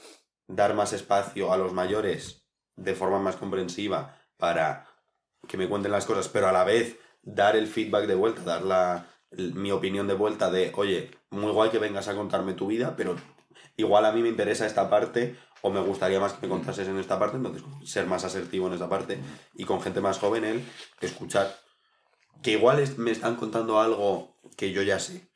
dar 0.46 0.74
más 0.74 0.92
espacio 0.92 1.52
a 1.52 1.56
los 1.56 1.72
mayores 1.72 2.43
de 2.76 2.94
forma 2.94 3.18
más 3.18 3.36
comprensiva 3.36 4.16
para 4.36 4.86
que 5.48 5.56
me 5.56 5.68
cuenten 5.68 5.92
las 5.92 6.06
cosas, 6.06 6.28
pero 6.28 6.48
a 6.48 6.52
la 6.52 6.64
vez 6.64 6.96
dar 7.22 7.56
el 7.56 7.66
feedback 7.66 8.06
de 8.06 8.14
vuelta, 8.14 8.42
dar 8.42 8.62
la, 8.62 9.06
mi 9.30 9.70
opinión 9.72 10.06
de 10.08 10.14
vuelta 10.14 10.50
de, 10.50 10.72
oye, 10.76 11.10
muy 11.30 11.52
guay 11.52 11.70
que 11.70 11.78
vengas 11.78 12.08
a 12.08 12.14
contarme 12.14 12.54
tu 12.54 12.66
vida, 12.66 12.94
pero 12.96 13.16
igual 13.76 14.04
a 14.04 14.12
mí 14.12 14.22
me 14.22 14.28
interesa 14.28 14.66
esta 14.66 14.88
parte 14.90 15.36
o 15.62 15.70
me 15.70 15.80
gustaría 15.80 16.20
más 16.20 16.34
que 16.34 16.46
me 16.46 16.50
contases 16.52 16.88
en 16.88 16.98
esta 16.98 17.18
parte, 17.18 17.36
entonces 17.36 17.62
ser 17.84 18.06
más 18.06 18.24
asertivo 18.24 18.66
en 18.68 18.74
esa 18.74 18.88
parte 18.88 19.18
y 19.54 19.64
con 19.64 19.80
gente 19.80 20.00
más 20.00 20.18
joven 20.18 20.44
él 20.44 20.64
escuchar 21.00 21.54
que 22.42 22.52
igual 22.52 22.78
es- 22.80 22.98
me 22.98 23.10
están 23.10 23.36
contando 23.36 23.80
algo 23.80 24.36
que 24.56 24.72
yo 24.72 24.82
ya 24.82 24.98
sé, 24.98 25.28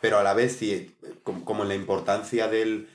pero 0.00 0.18
a 0.18 0.22
la 0.22 0.34
vez 0.34 0.56
sí, 0.56 0.96
como, 1.22 1.44
como 1.44 1.64
la 1.64 1.74
importancia 1.74 2.48
del 2.48 2.88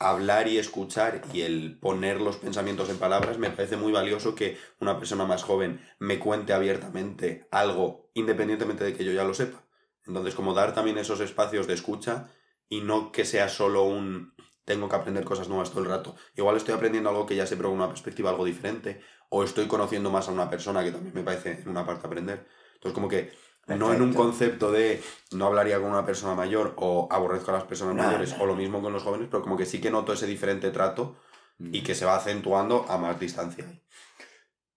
hablar 0.00 0.48
y 0.48 0.58
escuchar 0.58 1.20
y 1.32 1.42
el 1.42 1.78
poner 1.78 2.20
los 2.20 2.38
pensamientos 2.38 2.88
en 2.88 2.96
palabras, 2.96 3.38
me 3.38 3.50
parece 3.50 3.76
muy 3.76 3.92
valioso 3.92 4.34
que 4.34 4.58
una 4.80 4.98
persona 4.98 5.26
más 5.26 5.44
joven 5.44 5.80
me 5.98 6.18
cuente 6.18 6.54
abiertamente 6.54 7.46
algo 7.52 8.10
independientemente 8.14 8.82
de 8.82 8.94
que 8.94 9.04
yo 9.04 9.12
ya 9.12 9.24
lo 9.24 9.34
sepa. 9.34 9.62
Entonces, 10.06 10.34
como 10.34 10.54
dar 10.54 10.74
también 10.74 10.96
esos 10.96 11.20
espacios 11.20 11.66
de 11.66 11.74
escucha 11.74 12.28
y 12.68 12.80
no 12.80 13.12
que 13.12 13.26
sea 13.26 13.48
solo 13.48 13.84
un 13.84 14.34
tengo 14.64 14.88
que 14.88 14.96
aprender 14.96 15.24
cosas 15.24 15.48
nuevas 15.48 15.70
todo 15.70 15.82
el 15.82 15.88
rato. 15.88 16.14
Igual 16.36 16.56
estoy 16.56 16.74
aprendiendo 16.74 17.10
algo 17.10 17.26
que 17.26 17.36
ya 17.36 17.46
sé, 17.46 17.56
pero 17.56 17.68
con 17.68 17.78
una 17.78 17.88
perspectiva 17.88 18.30
algo 18.30 18.44
diferente, 18.44 19.00
o 19.28 19.44
estoy 19.44 19.66
conociendo 19.66 20.10
más 20.10 20.28
a 20.28 20.32
una 20.32 20.48
persona 20.48 20.84
que 20.84 20.92
también 20.92 21.14
me 21.14 21.22
parece 21.22 21.60
en 21.60 21.68
una 21.68 21.84
parte 21.84 22.06
aprender. 22.06 22.46
Entonces, 22.74 22.94
como 22.94 23.08
que 23.08 23.32
no 23.78 23.92
en 23.94 24.02
un 24.02 24.12
concepto 24.14 24.70
de 24.72 25.02
no 25.32 25.46
hablaría 25.46 25.78
con 25.80 25.90
una 25.90 26.04
persona 26.04 26.34
mayor 26.34 26.74
o 26.76 27.08
aborrezco 27.10 27.50
a 27.50 27.54
las 27.54 27.64
personas 27.64 27.94
No, 27.94 28.02
mayores, 28.04 28.36
no. 28.36 28.42
o 28.42 28.46
lo 28.46 28.56
mismo 28.56 28.80
con 28.82 28.92
los 28.92 29.02
jóvenes, 29.02 29.28
pero 29.30 29.42
como 29.42 29.56
que 29.56 29.66
sí 29.66 29.80
que 29.80 29.90
noto 29.90 30.12
ese 30.12 30.26
diferente 30.26 30.70
trato 30.70 31.16
y 31.58 31.82
que 31.82 31.94
se 31.94 32.04
va 32.06 32.16
acentuando 32.16 32.86
a 32.88 32.96
más 32.98 33.20
distancia. 33.20 33.66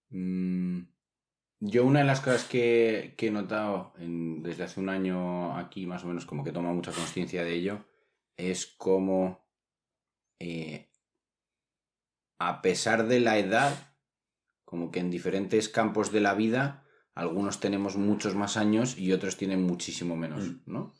Mm, 0.09 0.81
Yo 1.65 1.85
una 1.85 1.99
de 1.99 2.05
las 2.05 2.19
cosas 2.19 2.43
que, 2.43 3.13
que 3.17 3.27
he 3.27 3.31
notado 3.31 3.93
en- 3.97 4.43
desde 4.43 4.63
hace 4.63 4.81
un 4.81 4.89
año 4.89 5.57
aquí, 5.57 5.85
más 5.85 6.03
o 6.03 6.07
menos, 6.07 6.25
como 6.25 6.43
que 6.43 6.49
he 6.49 6.53
tomado 6.53 6.75
mucha 6.75 6.91
conciencia 6.91 7.43
de 7.45 7.53
ello, 7.53 7.85
es 8.35 8.65
como, 8.65 9.47
eh, 10.39 10.89
a 12.37 12.61
pesar 12.61 13.07
de 13.07 13.21
la 13.21 13.37
edad, 13.37 13.95
como 14.65 14.91
que 14.91 14.99
en 14.99 15.09
diferentes 15.09 15.69
campos 15.69 16.11
de 16.11 16.19
la 16.19 16.33
vida, 16.33 16.82
algunos 17.15 17.59
tenemos 17.59 17.95
muchos 17.97 18.35
más 18.35 18.57
años 18.57 18.97
y 18.97 19.11
otros 19.11 19.37
tienen 19.37 19.61
muchísimo 19.63 20.15
menos, 20.15 20.43
Mm. 20.49 20.59
¿no? 20.65 20.93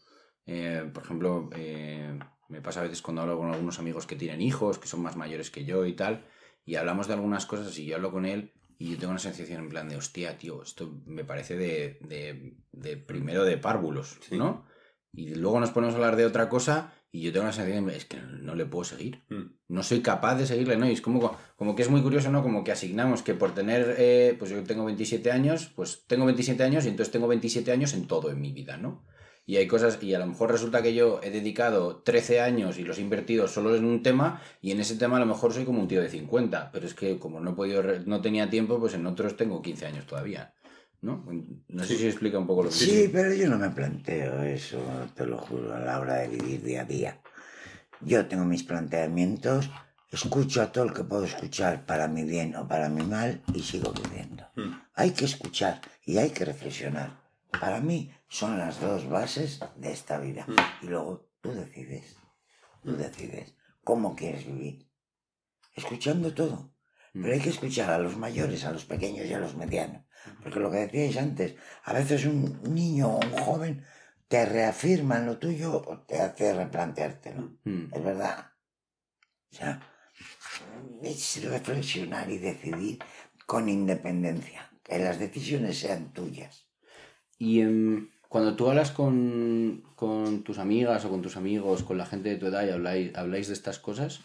Eh, 0.46 0.90
por 0.94 1.04
ejemplo, 1.04 1.50
eh, 1.56 2.20
me 2.50 2.62
pasa 2.62 2.82
a 2.82 2.84
veces 2.84 3.02
cuando 3.02 3.22
hablo 3.22 3.38
con 3.38 3.52
algunos 3.52 3.80
amigos 3.80 4.06
que 4.06 4.16
tienen 4.16 4.42
hijos, 4.42 4.78
que 4.78 4.88
son 4.88 5.02
más 5.02 5.16
mayores 5.16 5.50
que 5.52 5.66
yo 5.66 5.86
y 5.86 5.94
tal, 5.94 6.26
y 6.66 6.76
hablamos 6.76 7.08
de 7.08 7.14
algunas 7.14 7.46
cosas 7.46 7.78
y 7.80 7.86
yo 7.86 7.96
hablo 7.96 8.12
con 8.12 8.26
él 8.26 8.54
y 8.78 8.92
yo 8.92 8.98
tengo 8.98 9.12
una 9.12 9.20
sensación 9.20 9.64
en 9.64 9.70
plan 9.70 9.88
de, 9.90 9.96
hostia, 9.96 10.38
tío, 10.38 10.62
esto 10.64 11.02
me 11.06 11.24
parece 11.24 11.56
de, 11.58 11.98
de, 12.02 12.58
de 12.72 12.98
primero 12.98 13.44
de 13.46 13.58
párvulos, 13.58 14.18
Sí. 14.22 14.38
¿no? 14.38 14.66
Y 15.14 15.36
luego 15.36 15.60
nos 15.60 15.72
ponemos 15.72 15.94
a 15.94 15.98
hablar 15.98 16.16
de 16.16 16.26
otra 16.26 16.50
cosa 16.50 16.94
y 17.14 17.22
yo 17.22 17.32
tengo 17.32 17.46
la 17.46 17.54
sensación 17.54 17.86
de, 17.86 17.96
es 17.96 18.06
que 18.06 18.18
no 18.42 18.56
le 18.56 18.66
puedo 18.66 18.84
seguir 18.84 19.22
Mm. 19.30 19.44
no 19.70 19.84
soy 19.84 20.02
capaz 20.02 20.36
de 20.36 20.48
seguirle, 20.48 20.78
¿no? 20.78 20.90
Y 20.90 20.94
es 20.94 21.02
como, 21.02 21.38
como 21.56 21.76
que 21.76 21.84
es 21.84 21.90
muy 21.90 22.02
curioso, 22.02 22.32
¿no? 22.32 22.42
Como 22.42 22.64
que 22.64 22.72
asignamos 22.72 23.22
que 23.22 23.36
por 23.36 23.54
tener, 23.54 23.96
eh, 24.00 24.36
pues 24.38 24.50
yo 24.50 24.64
tengo 24.64 24.84
27 24.84 25.32
años, 25.32 25.72
pues 25.76 26.06
tengo 26.08 26.26
27 26.26 26.64
años 26.64 26.86
y 26.86 26.90
entonces 26.90 27.12
tengo 27.12 27.28
27 27.28 27.72
años 27.72 27.94
en 27.94 28.08
todo 28.08 28.32
en 28.32 28.42
mi 28.42 28.52
vida, 28.52 28.78
¿no? 28.78 29.06
Y 29.46 29.58
hay 29.58 29.68
cosas, 29.68 30.02
y 30.02 30.14
a 30.14 30.20
lo 30.20 30.26
mejor 30.26 30.52
resulta 30.52 30.82
que 30.82 30.94
yo 30.96 31.20
he 31.22 31.30
dedicado 31.30 31.98
13 31.98 32.40
años 32.42 32.80
y 32.80 32.84
los 32.84 32.98
he 32.98 33.02
invertido 33.02 33.48
solo 33.48 33.76
en 33.76 33.84
un 33.86 34.02
tema, 34.02 34.42
y 34.62 34.72
en 34.72 34.80
ese 34.80 34.96
tema 34.96 35.18
a 35.18 35.20
lo 35.20 35.26
mejor 35.28 35.54
soy 35.54 35.66
como 35.66 35.82
un 35.82 35.88
tío 35.88 36.02
de 36.02 36.10
50, 36.10 36.72
pero 36.72 36.88
es 36.88 36.94
que 36.96 37.20
como 37.20 37.40
no 37.42 37.52
he 37.52 37.54
podido, 37.54 37.84
no 38.06 38.22
tenía 38.22 38.50
tiempo, 38.50 38.80
pues 38.80 38.94
en 38.96 39.06
otros 39.06 39.36
tengo 39.38 39.62
15 39.62 39.86
años 39.86 40.08
todavía, 40.08 40.54
¿no? 41.04 41.24
No 41.68 41.84
sé 41.84 41.98
si 41.98 42.08
explica 42.08 42.40
un 42.40 42.48
poco 42.48 42.64
lo 42.64 42.70
que 42.70 42.76
Sí, 42.76 43.10
pero 43.12 43.34
yo 43.34 43.50
no 43.50 43.58
me 43.58 43.70
planteo 43.70 44.42
eso, 44.42 44.80
te 45.14 45.26
lo 45.26 45.38
juro, 45.38 45.76
a 45.76 45.80
la 45.80 46.00
hora 46.00 46.16
de 46.16 46.30
vivir 46.30 46.64
día 46.64 46.82
a 46.82 46.86
día. 46.86 47.22
Yo 48.02 48.26
tengo 48.28 48.46
mis 48.46 48.64
planteamientos, 48.64 49.70
escucho 50.10 50.62
a 50.62 50.72
todo 50.72 50.86
el 50.86 50.94
que 50.94 51.04
puedo 51.04 51.26
escuchar 51.26 51.86
para 51.86 52.08
mi 52.08 52.24
bien 52.24 52.56
o 52.56 52.68
para 52.68 52.90
mi 52.90 53.04
mal 53.04 53.42
y 53.54 53.62
sigo 53.62 53.92
viviendo. 53.92 54.46
Mm. 54.56 54.72
Hay 54.96 55.12
que 55.12 55.26
escuchar 55.26 55.82
y 56.06 56.18
hay 56.18 56.30
que 56.30 56.46
reflexionar. 56.46 57.22
Para 57.52 57.82
mí 57.82 58.12
son 58.30 58.58
las 58.58 58.80
dos 58.80 59.08
bases 59.10 59.60
de 59.76 59.92
esta 59.92 60.20
vida. 60.20 60.46
Mm. 60.48 60.86
Y 60.86 60.88
luego 60.88 61.30
tú 61.42 61.52
decides, 61.52 62.16
tú 62.82 62.96
decides 62.96 63.54
cómo 63.84 64.16
quieres 64.16 64.46
vivir. 64.46 64.88
Escuchando 65.76 66.34
todo. 66.34 66.73
Pero 67.14 67.32
hay 67.32 67.40
que 67.40 67.50
escuchar 67.50 67.92
a 67.92 68.00
los 68.00 68.18
mayores, 68.18 68.66
a 68.66 68.72
los 68.72 68.86
pequeños 68.86 69.28
y 69.28 69.34
a 69.34 69.40
los 69.40 69.56
medianos. 69.56 70.04
Porque 70.42 70.60
lo 70.60 70.72
que 70.72 70.78
decíais 70.78 71.18
antes, 71.18 71.56
a 71.84 71.94
veces 71.94 72.26
un 72.26 72.62
niño 72.64 73.08
o 73.10 73.20
un 73.20 73.32
joven 73.32 73.86
te 74.28 74.46
reafirma 74.46 75.18
en 75.20 75.28
lo 75.28 75.38
tuyo 75.38 75.84
o 75.86 76.00
te 76.00 76.20
hace 76.20 76.54
replanteártelo. 76.54 77.60
Mm. 77.66 77.94
Es 77.94 78.04
verdad. 78.04 78.52
O 79.52 79.56
sea, 79.56 79.80
es 81.04 81.44
reflexionar 81.44 82.32
y 82.32 82.40
decidir 82.40 83.00
con 83.46 83.70
independencia. 83.70 84.72
Que 84.84 84.98
las 84.98 85.20
decisiones 85.20 85.78
sean 85.80 86.14
tuyas. 86.14 86.68
Y 87.38 87.62
em, 87.62 88.10
cuando 88.28 88.56
tú 88.56 88.70
hablas 88.70 88.92
con, 88.92 89.84
con 89.96 90.44
tus 90.44 90.58
amigas 90.58 91.06
o 91.06 91.10
con 91.10 91.22
tus 91.22 91.38
amigos, 91.38 91.84
con 91.84 92.00
la 92.00 92.06
gente 92.08 92.30
de 92.30 92.38
tu 92.38 92.48
edad 92.48 92.66
y 92.66 92.72
habláis, 92.72 93.16
habláis 93.16 93.48
de 93.48 93.54
estas 93.54 93.78
cosas, 93.78 94.22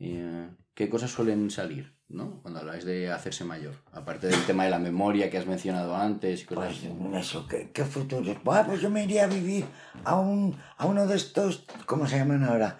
eh, 0.00 0.50
¿qué 0.74 0.88
cosas 0.90 1.12
suelen 1.12 1.50
salir? 1.50 1.96
¿No? 2.14 2.40
Cuando 2.42 2.60
habláis 2.60 2.84
de 2.84 3.10
hacerse 3.10 3.44
mayor. 3.44 3.74
Aparte 3.92 4.28
del 4.28 4.44
tema 4.46 4.64
de 4.64 4.70
la 4.70 4.78
memoria 4.78 5.28
que 5.30 5.38
has 5.38 5.46
mencionado 5.46 5.94
antes 5.96 6.42
y 6.42 6.44
cosas 6.46 6.64
Pues 6.66 6.78
así. 6.78 7.16
eso, 7.16 7.46
¿qué, 7.48 7.70
qué 7.72 7.84
futuro? 7.84 8.34
Buah, 8.44 8.64
pues 8.64 8.80
yo 8.80 8.88
me 8.90 9.04
iría 9.04 9.24
a 9.24 9.26
vivir 9.26 9.64
a, 10.04 10.16
un, 10.16 10.56
a 10.76 10.86
uno 10.86 11.06
de 11.06 11.16
estos, 11.16 11.66
¿cómo 11.86 12.06
se 12.06 12.16
llaman 12.18 12.44
ahora? 12.44 12.78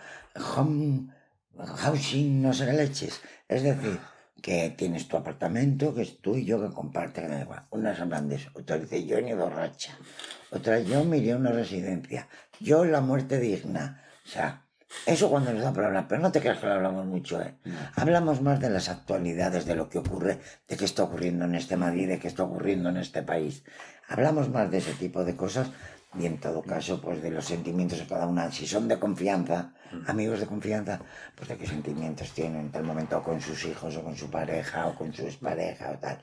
Home, 0.56 1.08
housing, 1.58 2.42
no 2.42 2.52
sé 2.52 2.66
qué 2.66 2.72
leches. 2.72 3.20
Es 3.48 3.62
decir, 3.62 3.98
que 4.42 4.70
tienes 4.76 5.08
tu 5.08 5.16
apartamento, 5.16 5.94
que 5.94 6.02
es 6.02 6.18
tú 6.20 6.36
y 6.36 6.44
yo 6.44 6.60
que 6.62 6.74
comparten. 6.74 7.46
Unas 7.70 8.00
hablan 8.00 8.28
de 8.28 8.36
eso, 8.36 8.50
otra 8.54 8.78
dice 8.78 9.04
yo 9.06 9.20
ni 9.20 9.32
borracha. 9.32 9.96
Otra 10.50 10.80
yo 10.80 11.04
me 11.04 11.18
iría 11.18 11.34
a 11.34 11.38
una 11.38 11.50
residencia. 11.50 12.28
Yo 12.60 12.84
la 12.84 13.00
muerte 13.00 13.38
digna. 13.40 14.02
O 14.24 14.28
sea, 14.28 14.63
eso 15.06 15.28
cuando 15.28 15.52
nos 15.52 15.62
da 15.62 15.72
por 15.72 15.84
hablar, 15.84 16.06
pero 16.08 16.22
no 16.22 16.32
te 16.32 16.40
creas 16.40 16.58
que 16.58 16.66
lo 16.66 16.72
hablamos 16.72 17.06
mucho, 17.06 17.40
¿eh? 17.40 17.54
Hablamos 17.94 18.40
más 18.40 18.60
de 18.60 18.70
las 18.70 18.88
actualidades, 18.88 19.66
de 19.66 19.74
lo 19.74 19.88
que 19.88 19.98
ocurre, 19.98 20.40
de 20.66 20.76
qué 20.76 20.84
está 20.84 21.02
ocurriendo 21.02 21.44
en 21.44 21.54
este 21.54 21.76
Madrid, 21.76 22.08
de 22.08 22.18
qué 22.18 22.28
está 22.28 22.44
ocurriendo 22.44 22.88
en 22.88 22.96
este 22.96 23.22
país. 23.22 23.64
Hablamos 24.08 24.48
más 24.48 24.70
de 24.70 24.78
ese 24.78 24.92
tipo 24.94 25.24
de 25.24 25.36
cosas 25.36 25.68
y 26.18 26.26
en 26.26 26.38
todo 26.38 26.62
caso, 26.62 27.00
pues 27.00 27.22
de 27.22 27.30
los 27.30 27.44
sentimientos 27.44 27.98
de 27.98 28.06
cada 28.06 28.26
una. 28.26 28.50
Si 28.52 28.66
son 28.66 28.88
de 28.88 28.98
confianza, 28.98 29.74
amigos 30.06 30.40
de 30.40 30.46
confianza, 30.46 31.00
pues 31.34 31.48
de 31.48 31.56
qué 31.56 31.66
sentimientos 31.66 32.32
tienen 32.32 32.60
en 32.60 32.70
tal 32.70 32.84
momento 32.84 33.22
con 33.22 33.40
sus 33.40 33.64
hijos 33.64 33.96
o 33.96 34.04
con 34.04 34.16
su 34.16 34.30
pareja 34.30 34.86
o 34.86 34.94
con 34.94 35.12
su 35.12 35.22
expareja 35.22 35.90
o 35.90 35.98
tal. 35.98 36.18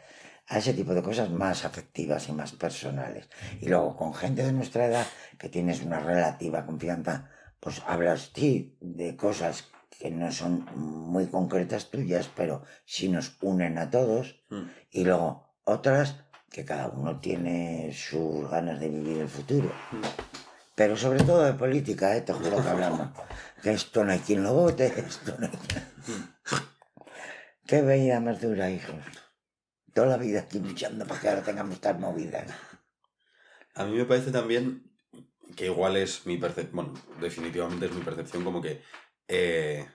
A 0.47 0.57
ese 0.57 0.73
tipo 0.73 0.93
de 0.93 1.03
cosas 1.03 1.29
más 1.29 1.65
afectivas 1.65 2.27
y 2.29 2.33
más 2.33 2.53
personales. 2.53 3.29
Y 3.59 3.69
luego 3.69 3.95
con 3.95 4.13
gente 4.13 4.43
de 4.43 4.53
nuestra 4.53 4.85
edad 4.85 5.05
que 5.37 5.49
tienes 5.49 5.81
una 5.81 5.99
relativa 5.99 6.65
confianza, 6.65 7.29
pues 7.61 7.81
hablas 7.85 8.31
sí 8.35 8.75
de 8.81 9.15
cosas 9.15 9.69
que 9.97 10.09
no 10.09 10.31
son 10.31 10.65
muy 10.75 11.27
concretas 11.27 11.91
tuyas, 11.91 12.29
pero 12.35 12.63
sí 12.85 13.07
nos 13.07 13.37
unen 13.41 13.77
a 13.77 13.91
todos. 13.91 14.43
Mm. 14.49 14.63
Y 14.89 15.03
luego 15.05 15.53
otras 15.63 16.15
que 16.49 16.65
cada 16.65 16.89
uno 16.89 17.21
tiene 17.21 17.93
sus 17.93 18.49
ganas 18.49 18.79
de 18.79 18.89
vivir 18.89 19.19
el 19.19 19.29
futuro. 19.29 19.71
Mm. 19.91 20.01
Pero 20.73 20.97
sobre 20.97 21.23
todo 21.23 21.43
de 21.43 21.53
política, 21.53 22.17
¿eh? 22.17 22.21
te 22.21 22.33
juro 22.33 22.61
que 22.61 22.69
hablamos. 22.69 23.09
Que 23.61 23.73
esto 23.73 24.03
no 24.03 24.11
hay 24.11 24.17
quien 24.17 24.41
lo 24.41 24.55
vote, 24.55 24.87
esto 24.97 25.35
no 25.37 25.45
hay 25.45 25.51
quien... 25.67 25.87
Qué 27.67 27.83
vida 27.83 28.19
más 28.19 28.41
dura, 28.41 28.71
hijos. 28.71 28.95
Toda 29.93 30.07
la 30.07 30.17
vida 30.17 30.39
aquí 30.39 30.57
luchando 30.57 31.05
para 31.05 31.21
que 31.21 31.29
ahora 31.29 31.43
tengamos 31.43 31.75
estas 31.75 31.99
movidas. 31.99 32.47
A 33.75 33.85
mí 33.85 33.95
me 33.95 34.05
parece 34.05 34.31
también 34.31 34.90
que 35.55 35.65
igual 35.65 35.97
es 35.97 36.25
mi 36.25 36.37
percepción, 36.37 36.75
bueno, 36.75 36.93
definitivamente 37.19 37.85
es 37.85 37.91
mi 37.91 38.01
percepción 38.01 38.43
como 38.43 38.61
que 38.61 38.81
eh, 39.27 39.87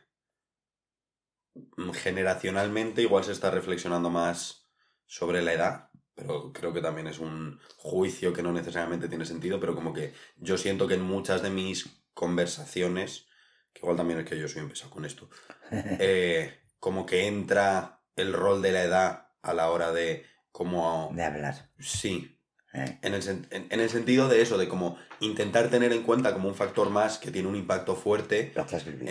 generacionalmente 1.95 3.03
igual 3.03 3.25
se 3.25 3.33
está 3.33 3.51
reflexionando 3.51 4.11
más 4.11 4.69
sobre 5.07 5.43
la 5.43 5.53
edad, 5.53 5.91
pero 6.15 6.53
creo 6.53 6.73
que 6.73 6.81
también 6.81 7.07
es 7.07 7.19
un 7.19 7.61
juicio 7.77 8.33
que 8.33 8.43
no 8.43 8.53
necesariamente 8.53 9.09
tiene 9.09 9.25
sentido, 9.25 9.61
pero 9.61 9.75
como 9.75 9.93
que 9.93 10.15
yo 10.37 10.57
siento 10.59 10.87
que 10.89 10.95
en 10.95 11.03
muchas 11.03 11.43
de 11.43 11.51
mis 11.51 12.05
conversaciones, 12.15 13.27
que 13.73 13.81
igual 13.81 13.97
también 13.97 14.21
es 14.21 14.27
que 14.27 14.39
yo 14.39 14.49
soy 14.49 14.63
un 14.63 14.71
pesado 14.71 14.91
con 14.91 15.05
esto, 15.05 15.29
eh, 15.71 16.61
como 16.79 17.07
que 17.07 17.27
entra 17.27 18.03
el 18.17 18.33
rol 18.33 18.63
de 18.63 18.73
la 18.73 18.83
edad 18.83 19.29
a 19.43 19.55
la 19.55 19.71
hora 19.71 19.93
de 19.93 20.25
como... 20.51 21.11
De 21.15 21.23
hablar. 21.23 21.71
Sí, 21.79 22.36
¿eh? 22.77 22.99
en 23.03 23.15
el, 23.15 23.23
sen- 23.23 23.47
en- 23.51 23.67
en 23.71 23.81
el 23.81 23.89
sentido 23.91 24.29
de 24.29 24.43
eso, 24.43 24.59
de 24.59 24.69
como 24.69 24.97
intentar 25.21 25.69
tener 25.71 25.93
en 25.93 26.03
cuenta 26.03 26.33
como 26.33 26.49
un 26.49 26.55
factor 26.55 26.91
más 26.91 27.19
que 27.19 27.31
tiene 27.31 27.49
un 27.49 27.57
impacto 27.57 27.97
fuerte 27.97 28.53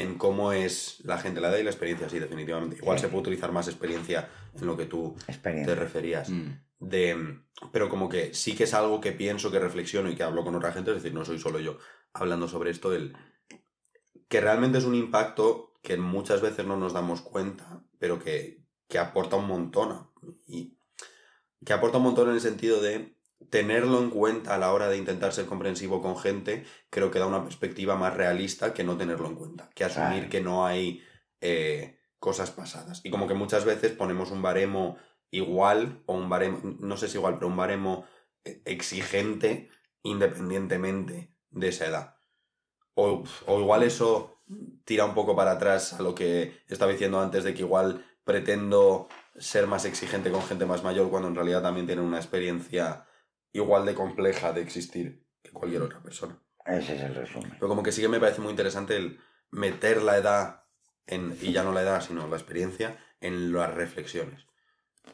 en 0.02 0.18
cómo 0.18 0.52
es 0.54 1.00
la 1.04 1.18
gente, 1.18 1.42
la 1.42 1.50
edad 1.50 1.58
y 1.58 1.64
la 1.64 1.72
experiencia, 1.72 2.10
sí, 2.10 2.20
definitivamente. 2.20 2.78
Igual 2.78 2.98
Sí. 3.00 3.04
se 3.04 3.08
puede 3.10 3.22
utilizar 3.24 3.52
más 3.52 3.68
experiencia 3.68 4.30
en 4.54 4.66
lo 4.68 4.78
que 4.78 4.86
tú 4.86 5.16
te 5.42 5.76
referías. 5.76 6.30
Mm. 6.30 6.52
De, 6.80 7.40
pero 7.72 7.90
como 7.90 8.10
que 8.10 8.34
sí 8.34 8.54
que 8.56 8.66
es 8.66 8.74
algo 8.74 9.00
que 9.02 9.12
pienso, 9.14 9.50
que 9.52 9.60
reflexiono 9.60 10.10
y 10.10 10.16
que 10.16 10.24
hablo 10.24 10.44
con 10.44 10.56
otra 10.56 10.72
gente, 10.74 10.92
es 10.92 10.98
decir, 10.98 11.14
no 11.14 11.26
soy 11.26 11.40
solo 11.40 11.60
yo 11.60 11.78
hablando 12.14 12.48
sobre 12.48 12.70
esto, 12.72 12.94
el, 12.94 13.16
que 14.28 14.42
realmente 14.42 14.78
es 14.78 14.84
un 14.84 14.96
impacto 14.96 15.74
que 15.82 15.98
muchas 15.98 16.42
veces 16.42 16.66
no 16.66 16.78
nos 16.78 16.94
damos 16.94 17.22
cuenta, 17.22 17.84
pero 18.00 18.20
que, 18.20 18.64
que 18.88 19.00
aporta 19.00 19.36
un 19.38 19.48
montón. 19.48 20.10
Y 20.48 20.78
que 21.66 21.74
aporta 21.74 21.98
un 21.98 22.04
montón 22.04 22.30
en 22.30 22.36
el 22.36 22.42
sentido 22.42 22.82
de 22.82 23.16
tenerlo 23.50 24.00
en 24.00 24.10
cuenta 24.10 24.56
a 24.56 24.58
la 24.58 24.72
hora 24.74 24.90
de 24.90 24.98
intentar 24.98 25.34
ser 25.34 25.46
comprensivo 25.46 26.02
con 26.02 26.18
gente, 26.18 26.66
creo 26.90 27.12
que 27.12 27.20
da 27.20 27.28
una 27.28 27.44
perspectiva 27.44 27.96
más 27.96 28.16
realista 28.16 28.74
que 28.74 28.84
no 28.84 28.98
tenerlo 28.98 29.28
en 29.28 29.36
cuenta, 29.36 29.70
que 29.76 29.84
asumir 29.84 30.30
que 30.30 30.42
no 30.42 30.66
hay 30.66 31.04
eh, 31.42 32.00
cosas 32.20 32.52
pasadas. 32.52 33.02
Y 33.04 33.12
como 33.12 33.28
que 33.28 33.34
muchas 33.34 33.66
veces 33.66 33.92
ponemos 33.92 34.32
un 34.32 34.42
baremo 34.42 34.98
igual, 35.32 36.02
o 36.06 36.16
un 36.16 36.30
baremo, 36.30 36.78
no 36.80 36.98
sé 36.98 37.08
si 37.08 37.18
igual, 37.18 37.36
pero 37.36 37.48
un 37.48 37.58
baremo 37.58 38.06
eh, 38.44 38.62
exigente 38.66 39.70
independientemente 40.04 41.34
de 41.50 41.68
esa 41.68 41.88
edad. 41.88 42.18
O, 42.94 43.24
o 43.46 43.60
igual 43.60 43.84
eso 43.84 44.42
tira 44.86 45.06
un 45.06 45.14
poco 45.14 45.36
para 45.36 45.52
atrás 45.52 45.94
a 45.94 46.02
lo 46.02 46.16
que 46.16 46.62
estaba 46.68 46.92
diciendo 46.92 47.20
antes 47.20 47.44
de 47.44 47.54
que 47.54 47.64
igual 47.64 48.06
pretendo 48.24 49.08
ser 49.38 49.68
más 49.68 49.86
exigente 49.86 50.32
con 50.32 50.44
gente 50.44 50.66
más 50.66 50.84
mayor 50.84 51.10
cuando 51.10 51.28
en 51.28 51.36
realidad 51.36 51.62
también 51.62 51.88
tienen 51.88 52.06
una 52.06 52.18
experiencia 52.18 53.06
igual 53.56 53.86
de 53.86 53.96
compleja 53.96 54.52
de 54.52 54.62
existir 54.62 55.26
que 55.42 55.52
cualquier 55.52 55.82
otra 55.82 56.02
persona. 56.02 56.38
Ese 56.66 56.96
es 56.96 57.02
el 57.02 57.16
resumen. 57.16 57.52
Pero 57.52 57.70
como 57.70 57.84
que 57.84 57.92
sí 57.92 58.02
que 58.02 58.10
me 58.10 58.20
parece 58.20 58.42
muy 58.42 58.52
interesante 58.52 58.98
el 58.98 59.20
meter 59.52 60.02
la 60.02 60.18
edad 60.18 60.64
en, 61.08 61.38
y 61.42 61.54
ya 61.54 61.64
no 61.64 61.72
la 61.72 61.82
edad, 61.82 62.02
sino 62.02 62.28
la 62.28 62.36
experiencia, 62.36 62.98
en 63.22 63.54
las 63.54 63.74
reflexiones. 63.74 64.46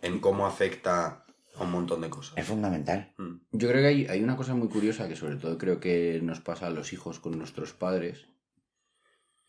En 0.01 0.19
cómo 0.19 0.47
afecta 0.47 1.25
a 1.55 1.63
un 1.63 1.71
montón 1.71 2.01
de 2.01 2.09
cosas. 2.09 2.35
Es 2.37 2.45
fundamental. 2.45 3.13
Mm. 3.17 3.35
Yo 3.51 3.69
creo 3.69 3.81
que 3.81 3.87
hay, 3.87 4.07
hay 4.07 4.23
una 4.23 4.37
cosa 4.37 4.55
muy 4.55 4.69
curiosa 4.69 5.07
que 5.07 5.15
sobre 5.15 5.35
todo 5.35 5.57
creo 5.57 5.79
que 5.79 6.19
nos 6.23 6.39
pasa 6.39 6.67
a 6.67 6.71
los 6.71 6.93
hijos 6.93 7.19
con 7.19 7.37
nuestros 7.37 7.73
padres 7.73 8.27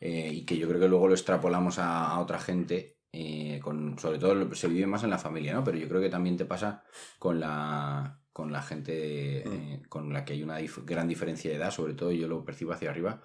eh, 0.01 0.31
y 0.33 0.45
que 0.45 0.59
yo 0.59 0.69
creo 0.69 0.81
que 0.81 0.89
luego 0.89 1.09
lo 1.09 1.15
extrapolamos 1.15 1.79
a, 1.79 2.09
a 2.09 2.21
otra 2.21 2.41
gente, 2.41 2.99
eh, 3.13 3.61
con, 3.63 3.99
sobre 3.99 4.19
todo 4.19 4.55
se 4.55 4.69
vive 4.69 4.87
más 4.87 5.05
en 5.05 5.11
la 5.11 5.19
familia, 5.19 5.55
¿no? 5.55 5.65
Pero 5.65 5.79
yo 5.79 5.89
creo 5.89 6.01
que 6.01 6.11
también 6.11 6.37
te 6.37 6.45
pasa 6.45 6.85
con 7.19 7.39
la, 7.39 8.22
con 8.33 8.51
la 8.53 8.63
gente 8.63 9.39
eh, 9.47 9.83
con 9.89 10.13
la 10.13 10.25
que 10.25 10.33
hay 10.35 10.43
una 10.43 10.59
dif- 10.61 10.85
gran 10.85 11.09
diferencia 11.09 11.51
de 11.51 11.57
edad, 11.59 11.71
sobre 11.71 11.95
todo 11.95 12.13
yo 12.13 12.29
lo 12.29 12.45
percibo 12.45 12.73
hacia 12.73 12.91
arriba, 12.91 13.23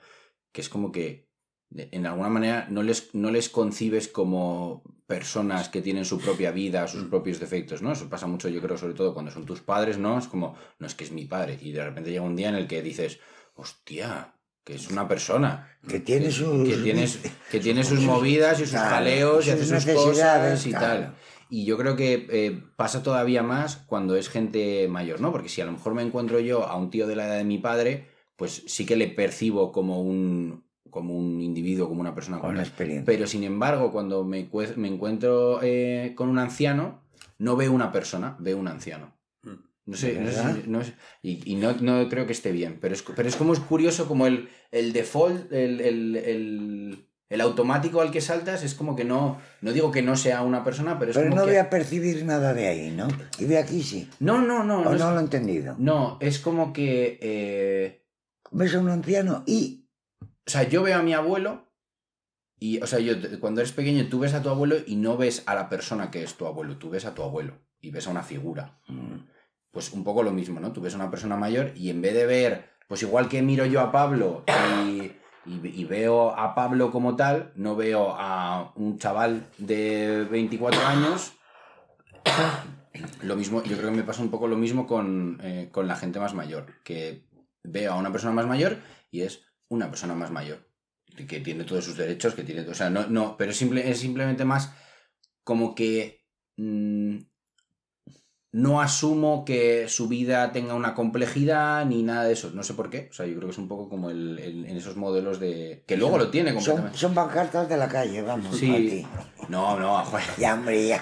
que 0.51 0.61
es 0.61 0.69
como 0.69 0.91
que 0.91 1.27
en 1.75 2.05
alguna 2.05 2.29
manera 2.29 2.67
no 2.69 2.81
les, 2.83 3.13
no 3.13 3.29
les 3.29 3.49
concibes 3.49 4.07
como 4.07 4.83
personas 5.05 5.69
que 5.69 5.81
tienen 5.81 6.05
su 6.05 6.19
propia 6.19 6.51
vida, 6.51 6.87
sus 6.87 7.03
Mm. 7.05 7.09
propios 7.09 7.39
defectos, 7.39 7.81
¿no? 7.81 7.91
Eso 7.93 8.09
pasa 8.09 8.27
mucho, 8.27 8.47
yo 8.49 8.61
creo, 8.61 8.77
sobre 8.77 8.93
todo 8.93 9.13
cuando 9.13 9.31
son 9.31 9.45
tus 9.45 9.61
padres, 9.61 9.97
¿no? 9.97 10.17
Es 10.17 10.27
como, 10.27 10.55
no 10.79 10.87
es 10.87 10.95
que 10.95 11.03
es 11.05 11.11
mi 11.11 11.25
padre. 11.25 11.57
Y 11.61 11.71
de 11.73 11.83
repente 11.83 12.09
llega 12.11 12.23
un 12.23 12.35
día 12.35 12.49
en 12.49 12.55
el 12.55 12.67
que 12.67 12.81
dices, 12.81 13.19
hostia, 13.55 14.33
que 14.63 14.75
es 14.75 14.89
una 14.89 15.07
persona. 15.07 15.77
Que 15.87 15.99
tiene 15.99 16.31
sus... 16.31 16.67
Que 16.67 16.77
tiene, 16.77 17.05
que 17.51 17.59
tiene 17.59 17.83
sus 17.83 17.99
movidas 18.01 18.59
y 18.59 18.63
sus 18.63 18.71
Claro, 18.71 18.89
jaleos 18.89 19.47
y 19.47 19.49
hace 19.51 19.59
sus 19.65 19.67
sus 19.69 19.85
necesidades, 19.85 20.51
cosas 20.59 20.65
y 20.67 20.69
claro. 20.71 20.85
tal. 21.01 21.15
Y 21.49 21.65
yo 21.65 21.77
creo 21.77 21.95
que 21.95 22.27
eh, 22.29 22.63
pasa 22.75 23.03
todavía 23.03 23.43
más 23.43 23.77
cuando 23.77 24.15
es 24.15 24.29
gente 24.29 24.87
mayor, 24.89 25.21
¿no? 25.21 25.31
Porque 25.31 25.49
si 25.49 25.61
a 25.61 25.65
lo 25.65 25.71
mejor 25.71 25.93
me 25.93 26.01
encuentro 26.03 26.39
yo 26.39 26.65
a 26.65 26.75
un 26.77 26.89
tío 26.89 27.07
de 27.07 27.15
la 27.15 27.27
edad 27.27 27.37
de 27.37 27.43
mi 27.43 27.57
padre, 27.57 28.07
pues 28.35 28.63
sí 28.67 28.85
que 28.85 28.95
le 28.95 29.07
percibo 29.07 29.71
como 29.71 30.01
un, 30.01 30.63
como 30.89 31.17
un 31.17 31.41
individuo, 31.41 31.87
como 31.87 32.01
una 32.01 32.13
persona 32.15 32.37
Con 32.39 32.47
con 32.49 32.57
la 32.57 32.63
experiencia. 32.63 33.05
Pero 33.05 33.27
sin 33.27 33.43
embargo, 33.43 33.91
cuando 33.91 34.23
me, 34.23 34.49
cue- 34.51 34.75
me 34.75 34.87
encuentro 34.87 35.59
eh, 35.63 36.13
con 36.15 36.29
un 36.29 36.37
anciano, 36.39 37.01
no 37.39 37.55
veo 37.55 37.71
una 37.71 37.91
persona, 37.91 38.35
veo 38.39 38.57
un 38.57 38.67
anciano. 38.67 39.13
Mm. 39.43 39.53
No 39.85 39.95
sé, 39.95 40.13
¿De 40.15 40.19
no 40.21 40.31
sé 40.31 40.63
no 40.67 40.83
sé- 40.83 40.93
y, 41.21 41.49
y 41.51 41.55
no, 41.55 41.71
no 41.79 42.09
creo 42.09 42.25
que 42.25 42.33
esté 42.33 42.51
bien, 42.51 42.77
pero 42.81 42.93
es, 42.93 43.03
pero 43.15 43.29
es 43.29 43.37
como 43.37 43.53
es 43.53 43.59
curioso 43.61 44.05
como 44.07 44.27
el, 44.27 44.49
el 44.71 44.91
default, 44.91 45.51
el, 45.53 45.79
el, 45.79 46.15
el, 46.17 47.07
el 47.29 47.41
automático 47.41 48.01
al 48.01 48.11
que 48.11 48.21
saltas 48.21 48.63
es 48.63 48.73
como 48.73 48.95
que 48.95 49.03
no, 49.03 49.39
no 49.61 49.73
digo 49.73 49.91
que 49.91 50.01
no 50.01 50.15
sea 50.15 50.41
una 50.43 50.63
persona, 50.63 50.97
pero 50.97 51.11
es 51.11 51.17
Pero 51.17 51.29
como 51.29 51.41
no 51.41 51.45
que... 51.45 51.51
voy 51.51 51.59
a 51.59 51.69
percibir 51.69 52.23
nada 52.25 52.53
de 52.53 52.67
ahí, 52.67 52.91
¿no? 52.91 53.07
Y 53.37 53.45
de 53.45 53.57
aquí 53.57 53.83
sí. 53.83 54.09
No, 54.19 54.39
no, 54.41 54.63
no, 54.63 54.79
¿O 54.79 54.83
no, 54.83 54.89
no, 54.91 54.95
es, 54.95 55.01
lo 55.01 55.17
he 55.17 55.23
entendido? 55.23 55.75
no, 55.77 56.17
es 56.21 56.39
como 56.39 56.71
que... 56.73 57.19
eh, 57.21 58.03
Ves 58.51 58.75
a 58.75 58.79
un 58.79 58.89
anciano 58.89 59.43
y... 59.45 59.89
o 60.21 60.25
sea, 60.49 60.63
yo 60.63 60.81
veo 60.83 60.97
a 60.97 61.03
mi 61.03 61.13
abuelo 61.13 61.65
y, 62.59 62.81
o 62.81 62.87
sea, 62.87 62.99
yo 62.99 63.13
cuando 63.39 63.59
eres 63.61 63.73
pequeño 63.73 64.07
tú 64.09 64.19
ves 64.19 64.33
a 64.33 64.41
tu 64.41 64.49
abuelo 64.49 64.77
y 64.87 64.95
no 64.95 65.17
ves 65.17 65.43
a 65.45 65.53
la 65.53 65.67
persona 65.69 66.09
que 66.09 66.23
es 66.23 66.35
tu 66.35 66.47
abuelo, 66.47 66.77
tú 66.77 66.89
ves 66.89 67.05
a 67.05 67.13
tu 67.13 67.23
abuelo 67.23 67.59
y 67.81 67.91
ves 67.91 68.07
a 68.07 68.11
una 68.11 68.23
figura. 68.23 68.79
Mm, 68.87 69.27
Pues 69.69 69.91
un 69.91 70.03
poco 70.05 70.23
lo 70.23 70.31
mismo, 70.31 70.59
¿no? 70.61 70.71
Tú 70.71 70.79
ves 70.81 70.93
a 70.93 70.97
una 70.97 71.11
persona 71.11 71.35
mayor 71.35 71.73
y 71.75 71.89
en 71.89 72.01
vez 72.01 72.13
de 72.15 72.25
ver, 72.25 72.69
pues 72.87 73.03
igual 73.03 73.27
que 73.27 73.41
miro 73.41 73.65
yo 73.65 73.81
a 73.81 73.91
Pablo 73.91 74.43
y, 74.87 75.11
y- 75.47 75.85
veo 75.85 76.31
a 76.37 76.53
Pablo 76.55 76.91
como 76.91 77.15
tal, 77.15 77.51
no 77.55 77.75
veo 77.75 78.15
a 78.17 78.73
un 78.75 78.97
chaval 78.97 79.47
de 79.57 80.25
24 80.29 80.85
años. 80.85 81.33
Lo 83.21 83.35
mismo, 83.35 83.63
yo 83.63 83.77
creo 83.77 83.89
que 83.89 83.97
me 83.97 84.03
pasa 84.03 84.21
un 84.21 84.29
poco 84.29 84.47
lo 84.47 84.57
mismo 84.57 84.85
con, 84.87 85.39
eh, 85.43 85.69
con 85.71 85.87
la 85.87 85.95
gente 85.95 86.19
más 86.19 86.33
mayor, 86.33 86.73
que 86.83 87.27
veo 87.63 87.93
a 87.93 87.97
una 87.97 88.11
persona 88.11 88.33
más 88.33 88.47
mayor 88.47 88.77
y 89.11 89.21
es 89.21 89.43
una 89.69 89.89
persona 89.89 90.15
más 90.15 90.31
mayor, 90.31 90.67
que 91.27 91.39
tiene 91.39 91.63
todos 91.63 91.85
sus 91.85 91.97
derechos, 91.97 92.33
que 92.33 92.43
tiene, 92.43 92.61
o 92.61 92.73
sea, 92.73 92.89
no, 92.89 93.07
no, 93.07 93.37
pero 93.37 93.51
es, 93.51 93.57
simple, 93.57 93.89
es 93.89 93.99
simplemente 93.99 94.45
más 94.45 94.73
como 95.43 95.75
que 95.75 96.25
mm, 96.57 97.17
no 98.57 98.81
asumo 98.81 99.45
que 99.45 99.87
su 99.87 100.07
vida 100.07 100.51
tenga 100.51 100.73
una 100.73 100.95
complejidad 100.95 101.85
ni 101.85 102.01
nada 102.01 102.23
de 102.23 102.33
eso, 102.33 102.49
no 102.53 102.63
sé 102.63 102.73
por 102.73 102.89
qué, 102.89 103.07
o 103.11 103.13
sea, 103.13 103.25
yo 103.27 103.35
creo 103.35 103.47
que 103.47 103.51
es 103.51 103.57
un 103.59 103.67
poco 103.67 103.87
como 103.87 104.09
el, 104.09 104.39
el- 104.39 104.65
en 104.65 104.75
esos 104.77 104.95
modelos 104.95 105.39
de... 105.39 105.83
que 105.85 105.95
luego 105.95 106.17
lo 106.17 106.29
tiene 106.29 106.49
Son, 106.51 106.55
completamente. 106.57 106.97
son 106.97 107.13
pancartas 107.13 107.69
de 107.69 107.77
la 107.77 107.87
calle, 107.87 108.21
vamos. 108.23 108.57
Sí. 108.57 109.05
No, 109.49 109.79
no, 109.79 110.03
joder. 110.05 110.25
Ya, 110.39 110.55
hombre, 110.55 110.87
ya. 110.87 111.01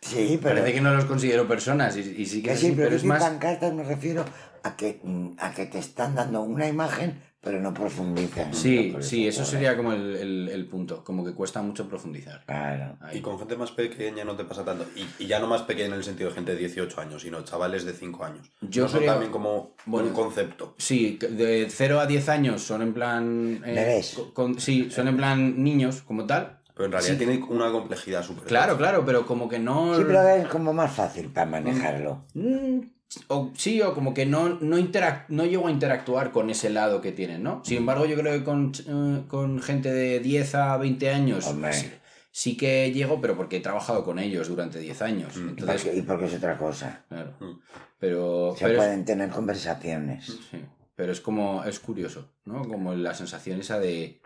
Sí, 0.00 0.38
pero... 0.42 0.56
Parece 0.56 0.74
que 0.74 0.80
no 0.80 0.94
los 0.94 1.06
considero 1.06 1.48
personas 1.48 1.96
y, 1.96 2.00
y 2.00 2.26
sí 2.26 2.42
que, 2.42 2.50
Que 2.50 2.56
sí, 2.56 2.66
así, 2.66 2.74
pero, 2.76 2.88
pero 2.88 2.96
es 2.96 3.04
más... 3.04 3.22
pancartas 3.22 3.72
me 3.72 3.84
refiero 3.84 4.24
a 4.62 4.76
que, 4.76 5.00
mm, 5.02 5.30
a 5.38 5.52
que 5.52 5.66
te 5.66 5.78
están 5.78 6.14
dando 6.14 6.42
una 6.42 6.68
imagen, 6.68 7.22
pero 7.44 7.60
no 7.60 7.74
profundizan. 7.74 8.54
Sí, 8.54 8.96
sí, 9.00 9.28
eso 9.28 9.44
sería 9.44 9.76
como 9.76 9.92
el, 9.92 10.16
el- 10.16 10.48
el 10.48 10.66
punto, 10.66 11.04
como 11.04 11.24
que 11.24 11.32
cuesta 11.34 11.60
mucho 11.62 11.88
profundizar. 11.88 12.42
Claro. 12.46 12.96
Ahí. 13.00 13.18
Y 13.18 13.20
con 13.20 13.38
gente 13.38 13.56
más 13.56 13.70
pequeña 13.72 14.24
no 14.24 14.34
te 14.36 14.44
pasa 14.44 14.64
tanto. 14.64 14.86
Y, 14.96 15.22
y 15.22 15.26
ya 15.26 15.38
no 15.40 15.46
más 15.46 15.62
pequeña 15.62 15.88
en 15.88 15.94
el 15.94 16.04
sentido 16.04 16.30
de 16.30 16.34
gente 16.36 16.52
de 16.52 16.58
18 16.58 17.00
años, 17.00 17.22
sino 17.22 17.42
chavales 17.44 17.84
de 17.84 17.92
5 17.92 18.24
años. 18.24 18.50
Yo 18.62 18.84
no 18.84 18.88
son 18.88 19.04
también 19.04 19.30
como 19.30 19.74
bueno, 19.86 20.08
un 20.08 20.14
concepto. 20.14 20.74
Sí, 20.78 21.18
de 21.20 21.66
0 21.70 22.00
a 22.00 22.06
10 22.06 22.28
años 22.30 22.62
son 22.62 22.82
en 22.82 22.94
plan... 22.94 23.62
eh, 23.66 24.02
con- 24.32 24.58
sí, 24.58 24.90
son 24.90 25.08
en 25.08 25.16
plan 25.16 25.62
niños 25.62 26.02
como 26.02 26.24
tal. 26.26 26.60
Pero 26.74 26.86
en 26.86 26.92
realidad 26.92 27.12
Sí. 27.12 27.18
tiene 27.18 27.44
una 27.48 27.70
complejidad 27.70 28.24
súper. 28.24 28.44
Claro, 28.44 28.76
claro, 28.76 29.04
pero 29.06 29.24
como 29.26 29.48
que 29.48 29.60
no... 29.60 29.94
Sí, 29.96 30.02
pero 30.06 30.26
es 30.28 30.48
como 30.48 30.72
más 30.72 30.92
fácil 30.92 31.28
para 31.28 31.46
manejarlo. 31.48 32.24
Mm, 32.34 32.80
o, 33.28 33.52
sí, 33.56 33.80
o 33.82 33.94
como 33.94 34.12
que 34.14 34.26
no, 34.26 34.48
no, 34.60 34.78
interac- 34.78 35.26
no 35.28 35.44
llego 35.44 35.68
a 35.68 35.70
interactuar 35.70 36.32
con 36.32 36.50
ese 36.50 36.70
lado 36.70 37.00
que 37.00 37.12
tienen, 37.12 37.42
¿no? 37.42 37.62
Sin 37.64 37.78
embargo, 37.78 38.06
yo 38.06 38.16
creo 38.16 38.32
que 38.32 38.44
con, 38.44 38.72
eh, 38.86 39.22
con 39.28 39.60
gente 39.60 39.92
de 39.92 40.20
10 40.20 40.54
a 40.54 40.76
20 40.76 41.10
años 41.10 41.44
sí, 41.72 41.90
sí 42.30 42.56
que 42.56 42.90
llego, 42.92 43.20
pero 43.20 43.36
porque 43.36 43.56
he 43.58 43.60
trabajado 43.60 44.04
con 44.04 44.18
ellos 44.18 44.48
durante 44.48 44.78
10 44.78 45.02
años. 45.02 45.36
Mm. 45.36 45.48
Entonces, 45.50 45.82
Porque- 45.84 45.98
y 45.98 46.02
porque 46.02 46.24
es 46.26 46.34
otra 46.34 46.56
cosa. 46.58 47.04
claro. 47.08 47.34
Mm. 47.40 47.60
Pero, 47.98 48.54
Se 48.58 48.64
pero, 48.64 48.72
es, 48.78 48.84
pueden 48.84 49.04
tener 49.04 49.30
conversaciones. 49.30 50.26
sí, 50.50 50.64
pero 50.96 51.10
es 51.12 51.20
como, 51.20 51.64
es 51.64 51.80
curioso, 51.80 52.30
¿no? 52.44 52.66
Como 52.68 52.94
la 52.94 53.14
sensación 53.14 53.60
esa 53.60 53.78
de... 53.78 54.20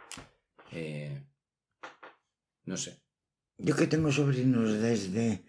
eh, 0.72 1.22
no 2.64 2.76
sé. 2.76 3.00
Yo 3.58 3.74
que 3.76 3.86
tengo 3.86 4.10
sobrinos 4.12 4.80
desde... 4.80 5.44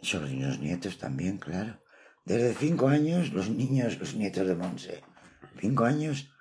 Sobrinos 0.00 0.58
nietos 0.58 0.98
también, 0.98 1.38
claro. 1.38 1.78
Desde 2.24 2.54
cinco 2.54 2.88
años, 2.88 3.32
los 3.32 3.50
niños, 3.50 3.98
los 3.98 4.14
nietos 4.14 4.46
de 4.46 4.54
Monse. 4.54 5.02
Cinco 5.60 5.84
años 5.84 6.32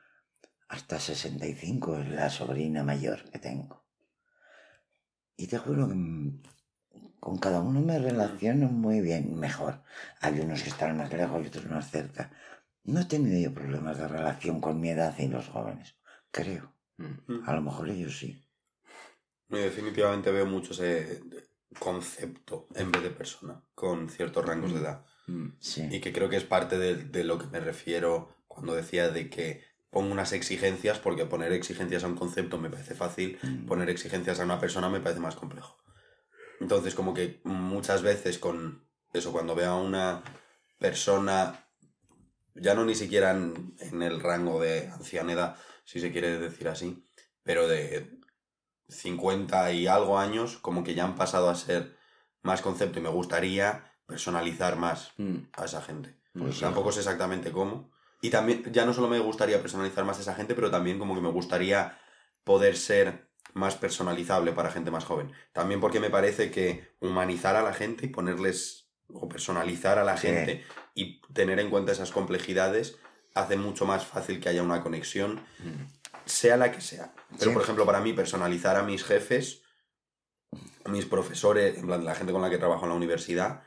hasta 0.67 0.99
65 0.99 1.97
es 1.97 2.09
la 2.09 2.29
sobrina 2.29 2.83
mayor 2.83 3.29
que 3.29 3.39
tengo. 3.39 3.83
Y 5.35 5.47
te 5.47 5.57
juro 5.57 5.87
que 5.87 5.95
mm, 5.95 6.41
con 7.19 7.37
cada 7.39 7.61
uno 7.61 7.81
me 7.81 7.99
relaciono 7.99 8.67
muy 8.67 9.01
bien, 9.01 9.39
mejor. 9.39 9.83
Hay 10.21 10.39
unos 10.39 10.61
que 10.61 10.69
están 10.69 10.97
más 10.97 11.11
lejos 11.11 11.43
y 11.43 11.47
otros 11.47 11.65
más 11.65 11.89
cerca. 11.89 12.31
No 12.83 12.99
he 12.99 13.05
tenido 13.05 13.39
yo 13.39 13.53
problemas 13.53 13.97
de 13.97 14.07
relación 14.07 14.61
con 14.61 14.79
mi 14.79 14.89
edad 14.89 15.13
y 15.17 15.27
los 15.27 15.47
jóvenes, 15.49 15.95
creo. 16.31 16.73
Mm. 16.97 17.43
A 17.45 17.53
lo 17.53 17.61
mejor 17.63 17.89
ellos 17.89 18.17
sí. 18.17 18.43
Yo 19.49 19.57
definitivamente 19.57 20.31
veo 20.31 20.45
mucho 20.45 20.73
ese 20.73 21.21
concepto 21.79 22.67
en 22.75 22.91
vez 22.91 23.03
de 23.03 23.09
persona, 23.09 23.61
con 23.75 24.09
ciertos 24.09 24.45
rangos 24.45 24.73
de 24.73 24.79
edad. 24.79 25.05
Mm. 25.27 25.49
Sí. 25.59 25.87
Y 25.91 26.01
que 26.01 26.11
creo 26.13 26.29
que 26.29 26.37
es 26.37 26.43
parte 26.43 26.77
de, 26.77 26.95
de 26.95 27.23
lo 27.23 27.37
que 27.37 27.47
me 27.47 27.59
refiero 27.59 28.35
cuando 28.47 28.75
decía 28.75 29.09
de 29.09 29.29
que 29.29 29.63
pongo 29.89 30.11
unas 30.11 30.31
exigencias, 30.31 30.99
porque 30.99 31.25
poner 31.25 31.51
exigencias 31.51 32.03
a 32.03 32.07
un 32.07 32.15
concepto 32.15 32.57
me 32.57 32.69
parece 32.69 32.95
fácil, 32.95 33.37
Mm. 33.43 33.65
poner 33.65 33.89
exigencias 33.89 34.39
a 34.39 34.45
una 34.45 34.59
persona 34.59 34.89
me 34.89 34.99
parece 35.01 35.19
más 35.19 35.35
complejo. 35.35 35.77
Entonces, 36.59 36.93
como 36.95 37.13
que 37.13 37.41
muchas 37.43 38.01
veces 38.01 38.37
con 38.37 38.85
eso, 39.13 39.31
cuando 39.31 39.55
veo 39.55 39.71
a 39.71 39.81
una 39.81 40.23
persona, 40.79 41.65
ya 42.55 42.73
no 42.75 42.85
ni 42.85 42.95
siquiera 42.95 43.31
en, 43.31 43.75
en 43.79 44.01
el 44.01 44.19
rango 44.21 44.61
de 44.61 44.87
ancianidad, 44.89 45.55
si 45.85 45.99
se 45.99 46.11
quiere 46.11 46.37
decir 46.39 46.67
así, 46.69 47.03
pero 47.43 47.67
de 47.67 48.19
50 48.87 49.71
y 49.73 49.87
algo 49.87 50.19
años, 50.19 50.57
como 50.57 50.83
que 50.83 50.93
ya 50.93 51.03
han 51.03 51.15
pasado 51.15 51.49
a 51.49 51.55
ser 51.55 51.97
más 52.41 52.61
concepto 52.61 52.99
y 52.99 53.01
me 53.01 53.09
gustaría 53.09 53.90
personalizar 54.11 54.75
más 54.77 55.11
Mm. 55.17 55.37
a 55.53 55.65
esa 55.65 55.81
gente. 55.81 56.13
Pues 56.37 56.55
sí. 56.55 56.61
Tampoco 56.61 56.91
sé 56.91 56.99
exactamente 56.99 57.51
cómo. 57.51 57.89
Y 58.21 58.29
también, 58.29 58.63
ya 58.71 58.85
no 58.85 58.93
solo 58.93 59.07
me 59.07 59.19
gustaría 59.19 59.61
personalizar 59.61 60.03
más 60.05 60.17
a 60.17 60.21
esa 60.21 60.35
gente, 60.35 60.53
pero 60.53 60.69
también 60.69 60.99
como 60.99 61.15
que 61.15 61.21
me 61.21 61.29
gustaría 61.31 61.97
poder 62.43 62.75
ser 62.77 63.29
más 63.53 63.75
personalizable 63.75 64.51
para 64.51 64.69
gente 64.71 64.91
más 64.91 65.05
joven. 65.05 65.31
También 65.53 65.79
porque 65.79 65.99
me 65.99 66.09
parece 66.09 66.51
que 66.51 66.87
humanizar 66.99 67.55
a 67.55 67.61
la 67.63 67.73
gente 67.73 68.05
y 68.05 68.09
ponerles 68.09 68.89
o 69.13 69.27
personalizar 69.27 69.97
a 69.97 70.03
la 70.03 70.17
Sí. 70.17 70.27
gente 70.27 70.63
y 70.93 71.21
tener 71.33 71.59
en 71.59 71.69
cuenta 71.69 71.91
esas 71.93 72.11
complejidades 72.11 72.97
hace 73.33 73.55
mucho 73.57 73.85
más 73.85 74.05
fácil 74.05 74.39
que 74.41 74.49
haya 74.49 74.61
una 74.63 74.81
conexión, 74.83 75.35
Mm. 75.59 75.85
sea 76.25 76.57
la 76.57 76.71
que 76.71 76.81
sea. 76.81 77.13
Pero, 77.37 77.51
Sí. 77.51 77.53
por 77.53 77.63
ejemplo, 77.63 77.85
para 77.85 78.01
mí, 78.01 78.13
personalizar 78.13 78.75
a 78.77 78.83
mis 78.83 79.03
jefes, 79.03 79.63
a 80.85 80.89
mis 80.89 81.05
profesores, 81.05 81.77
en 81.77 81.87
plan, 81.87 82.03
la 82.05 82.15
gente 82.15 82.31
con 82.33 82.41
la 82.41 82.49
que 82.49 82.57
trabajo 82.57 82.83
en 82.83 82.89
la 82.89 82.95
universidad, 82.95 83.63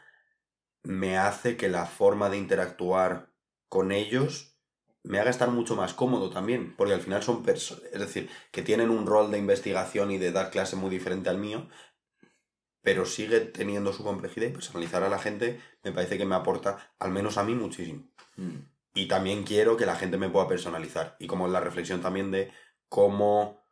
me 0.85 1.19
hace 1.19 1.57
que 1.57 1.69
la 1.69 1.87
forma 1.87 2.31
de 2.31 2.37
interactuar 2.37 3.33
con 3.69 3.91
ellos 3.91 4.57
me 5.03 5.19
haga 5.19 5.31
estar 5.31 5.51
mucho 5.51 5.77
más 5.77 5.93
cómodo 5.93 6.31
también, 6.31 6.75
porque 6.77 6.95
al 6.95 7.01
final 7.01 7.23
son 7.23 7.43
personas, 7.43 7.85
es 7.93 8.01
decir, 8.01 8.31
que 8.53 8.63
tienen 8.63 8.91
un 8.91 9.07
rol 9.07 9.31
de 9.31 9.39
investigación 9.39 10.11
y 10.11 10.19
de 10.19 10.33
dar 10.33 10.51
clase 10.51 10.77
muy 10.77 10.89
diferente 10.89 11.29
al 11.29 11.39
mío, 11.39 11.69
pero 12.81 13.05
sigue 13.05 13.41
teniendo 13.41 13.93
su 13.93 14.05
complejidad 14.05 14.47
y 14.47 14.53
personalizar 14.53 15.03
a 15.03 15.09
la 15.09 15.19
gente 15.19 15.61
me 15.83 15.93
parece 15.93 16.17
que 16.17 16.25
me 16.25 16.35
aporta, 16.35 16.95
al 16.99 17.11
menos 17.11 17.37
a 17.37 17.45
mí, 17.45 17.55
muchísimo. 17.55 18.09
Mm. 18.37 18.59
Y 18.95 19.09
también 19.09 19.45
quiero 19.45 19.77
que 19.77 19.87
la 19.87 19.97
gente 19.97 20.17
me 20.17 20.31
pueda 20.31 20.49
personalizar. 20.49 21.17
Y 21.19 21.27
como 21.27 21.49
la 21.49 21.61
reflexión 21.61 22.01
también 22.01 22.31
de 22.31 22.53
cómo, 22.89 23.67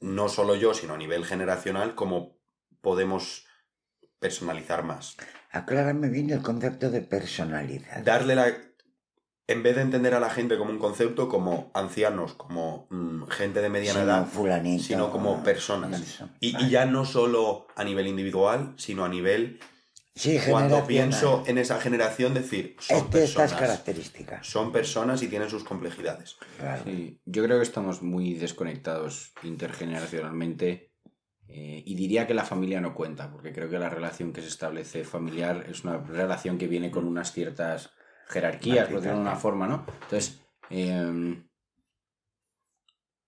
no 0.00 0.28
solo 0.28 0.54
yo, 0.54 0.74
sino 0.74 0.94
a 0.94 0.98
nivel 0.98 1.24
generacional, 1.24 1.94
cómo 1.94 2.38
podemos 2.80 3.46
personalizar 4.18 4.84
más. 4.84 5.16
Aclárame 5.50 6.08
bien 6.08 6.30
el 6.30 6.42
concepto 6.42 6.90
de 6.90 7.00
personalidad. 7.00 8.02
Darle 8.04 8.34
la... 8.34 8.52
En 9.46 9.62
vez 9.62 9.76
de 9.76 9.82
entender 9.82 10.12
a 10.12 10.20
la 10.20 10.28
gente 10.28 10.58
como 10.58 10.70
un 10.70 10.78
concepto, 10.78 11.26
como 11.26 11.70
ancianos, 11.72 12.34
como 12.34 12.86
mm, 12.90 13.28
gente 13.28 13.62
de 13.62 13.70
mediana 13.70 14.00
Sino 14.00 14.12
edad, 14.12 14.26
fulanito, 14.26 14.84
sino 14.84 15.10
como 15.10 15.36
ah, 15.36 15.42
personas. 15.42 16.02
eso. 16.02 16.28
Y, 16.38 16.68
ya 16.68 16.84
no 16.84 17.06
solo 17.06 17.66
a 17.74 17.82
nivel 17.82 18.06
individual, 18.06 18.74
sino 18.76 19.04
a 19.04 19.08
nivel... 19.08 19.58
Sí, 20.14 20.36
Cuando 20.50 20.84
pienso 20.84 21.44
en 21.46 21.58
esa 21.58 21.80
generación, 21.80 22.34
decir, 22.34 22.74
son 22.80 22.96
Este, 22.98 23.22
estas 23.22 23.52
personas. 23.52 23.68
características. 23.70 24.46
Son 24.46 24.72
personas 24.72 25.22
y 25.22 25.28
tienen 25.28 25.48
sus 25.48 25.62
complejidades. 25.62 26.36
Claro. 26.58 26.82
Sí, 26.84 27.20
yo 27.24 27.44
creo 27.44 27.58
que 27.58 27.62
estamos 27.62 28.02
muy 28.02 28.34
desconectados 28.34 29.32
intergeneracionalmente 29.44 30.87
eh, 31.48 31.82
y 31.84 31.94
diría 31.94 32.26
que 32.26 32.34
la 32.34 32.44
familia 32.44 32.80
no 32.80 32.94
cuenta, 32.94 33.30
porque 33.30 33.52
creo 33.52 33.70
que 33.70 33.78
la 33.78 33.88
relación 33.88 34.32
que 34.32 34.42
se 34.42 34.48
establece 34.48 35.04
familiar 35.04 35.64
es 35.68 35.82
una 35.82 35.96
relación 35.98 36.58
que 36.58 36.68
viene 36.68 36.90
con 36.90 37.06
unas 37.06 37.32
ciertas 37.32 37.90
jerarquías, 38.28 38.88
por 38.88 38.96
decirlo 38.96 39.16
de 39.16 39.22
una 39.22 39.36
forma, 39.36 39.66
¿no? 39.66 39.86
Entonces, 40.02 40.42
eh, 40.68 41.42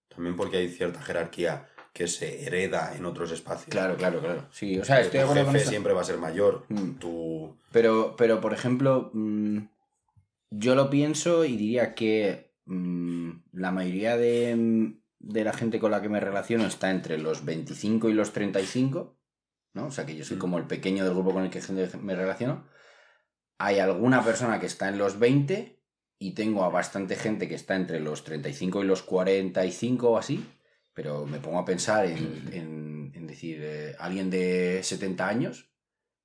También 0.08 0.36
porque 0.36 0.58
hay 0.58 0.68
cierta 0.68 1.00
jerarquía 1.00 1.66
que 1.92 2.06
se 2.06 2.44
hereda 2.46 2.94
en 2.94 3.04
otros 3.06 3.32
espacios. 3.32 3.70
claro, 3.70 3.96
claro, 3.96 4.20
claro. 4.20 4.46
Sí, 4.52 4.78
o 4.78 4.84
sea, 4.84 5.00
estoy 5.00 5.18
de 5.18 5.24
acuerdo 5.24 5.44
con 5.44 5.52
jefe 5.52 5.62
eso. 5.62 5.70
siempre 5.70 5.92
va 5.92 6.02
a 6.02 6.04
ser 6.04 6.18
mayor. 6.18 6.66
Mm. 6.68 6.90
Tu... 6.98 7.56
Pero, 7.72 8.14
pero, 8.16 8.40
por 8.40 8.52
ejemplo, 8.52 9.10
mm, 9.12 9.58
yo 10.50 10.74
lo 10.74 10.90
pienso 10.90 11.44
y 11.44 11.56
diría 11.56 11.94
que 11.94 12.52
mm, 12.66 13.30
la 13.52 13.72
mayoría 13.72 14.16
de, 14.16 14.54
mm, 14.56 14.99
de 15.20 15.44
la 15.44 15.52
gente 15.52 15.78
con 15.78 15.90
la 15.92 16.00
que 16.02 16.08
me 16.08 16.18
relaciono 16.18 16.66
está 16.66 16.90
entre 16.90 17.18
los 17.18 17.44
25 17.44 18.08
y 18.08 18.14
los 18.14 18.32
35, 18.32 19.16
¿no? 19.74 19.86
O 19.86 19.90
sea, 19.90 20.06
que 20.06 20.16
yo 20.16 20.24
soy 20.24 20.36
Mm. 20.38 20.40
como 20.40 20.58
el 20.58 20.64
pequeño 20.66 21.04
del 21.04 21.12
grupo 21.14 21.32
con 21.32 21.44
el 21.44 21.50
que 21.50 21.60
me 22.00 22.14
relaciono. 22.16 22.66
Hay 23.58 23.78
alguna 23.78 24.24
persona 24.24 24.58
que 24.58 24.66
está 24.66 24.88
en 24.88 24.98
los 24.98 25.18
20 25.18 25.78
y 26.18 26.32
tengo 26.32 26.64
a 26.64 26.70
bastante 26.70 27.16
gente 27.16 27.48
que 27.48 27.54
está 27.54 27.76
entre 27.76 28.00
los 28.00 28.24
35 28.24 28.82
y 28.82 28.86
los 28.86 29.02
45 29.02 30.10
o 30.10 30.18
así, 30.18 30.44
pero 30.94 31.26
me 31.26 31.38
pongo 31.38 31.58
a 31.58 31.64
pensar 31.64 32.06
en, 32.06 32.48
en- 32.52 33.12
en 33.14 33.26
decir, 33.26 33.58
eh, 33.62 33.94
alguien 33.98 34.30
de 34.30 34.80
70 34.82 35.28
años 35.28 35.70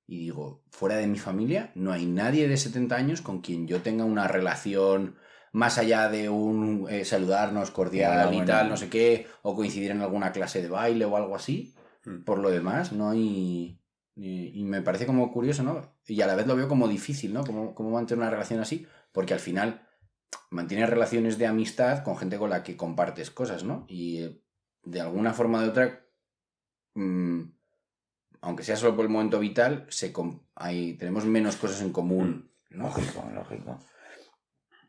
y 0.06 0.18
digo, 0.20 0.64
fuera 0.70 0.96
de 0.96 1.06
mi 1.06 1.18
familia 1.18 1.72
no 1.74 1.92
hay 1.92 2.06
nadie 2.06 2.48
de 2.48 2.56
70 2.56 2.96
años 2.96 3.20
con 3.20 3.40
quien 3.42 3.66
yo 3.68 3.82
tenga 3.82 4.04
una 4.04 4.26
relación 4.28 5.16
más 5.56 5.78
allá 5.78 6.10
de 6.10 6.28
un 6.28 6.86
eh, 6.90 7.06
saludarnos 7.06 7.70
cordial 7.70 8.12
Hola, 8.12 8.30
y 8.30 8.36
bueno. 8.36 8.44
tal, 8.44 8.68
no 8.68 8.76
sé 8.76 8.90
qué, 8.90 9.26
o 9.40 9.56
coincidir 9.56 9.90
en 9.90 10.02
alguna 10.02 10.30
clase 10.30 10.60
de 10.60 10.68
baile 10.68 11.06
o 11.06 11.16
algo 11.16 11.34
así. 11.34 11.74
Mm. 12.04 12.24
Por 12.24 12.40
lo 12.40 12.50
demás, 12.50 12.92
no 12.92 13.08
hay... 13.08 13.80
Y, 14.14 14.60
y 14.60 14.64
me 14.64 14.82
parece 14.82 15.06
como 15.06 15.32
curioso, 15.32 15.62
¿no? 15.62 15.94
Y 16.06 16.20
a 16.20 16.26
la 16.26 16.34
vez 16.34 16.46
lo 16.46 16.56
veo 16.56 16.68
como 16.68 16.88
difícil, 16.88 17.32
¿no? 17.32 17.42
Cómo, 17.42 17.74
cómo 17.74 17.90
mantener 17.90 18.20
una 18.20 18.30
relación 18.30 18.60
así, 18.60 18.86
porque 19.12 19.32
al 19.32 19.40
final 19.40 19.80
mantienes 20.50 20.90
relaciones 20.90 21.38
de 21.38 21.46
amistad 21.46 22.04
con 22.04 22.18
gente 22.18 22.36
con 22.36 22.50
la 22.50 22.62
que 22.62 22.76
compartes 22.76 23.30
cosas, 23.30 23.64
¿no? 23.64 23.86
Y 23.88 24.24
eh, 24.24 24.38
de 24.84 25.00
alguna 25.00 25.32
forma 25.32 25.60
o 25.60 25.62
de 25.62 25.68
otra, 25.68 26.06
mm, 26.96 27.40
aunque 28.42 28.62
sea 28.62 28.76
solo 28.76 28.94
por 28.94 29.06
el 29.06 29.10
momento 29.10 29.38
vital, 29.38 29.86
se 29.88 30.12
hay, 30.54 30.98
tenemos 30.98 31.24
menos 31.24 31.56
cosas 31.56 31.80
en 31.80 31.92
común, 31.92 32.52
¿no? 32.68 32.84
Lógico, 32.88 33.26
lógico. 33.34 33.78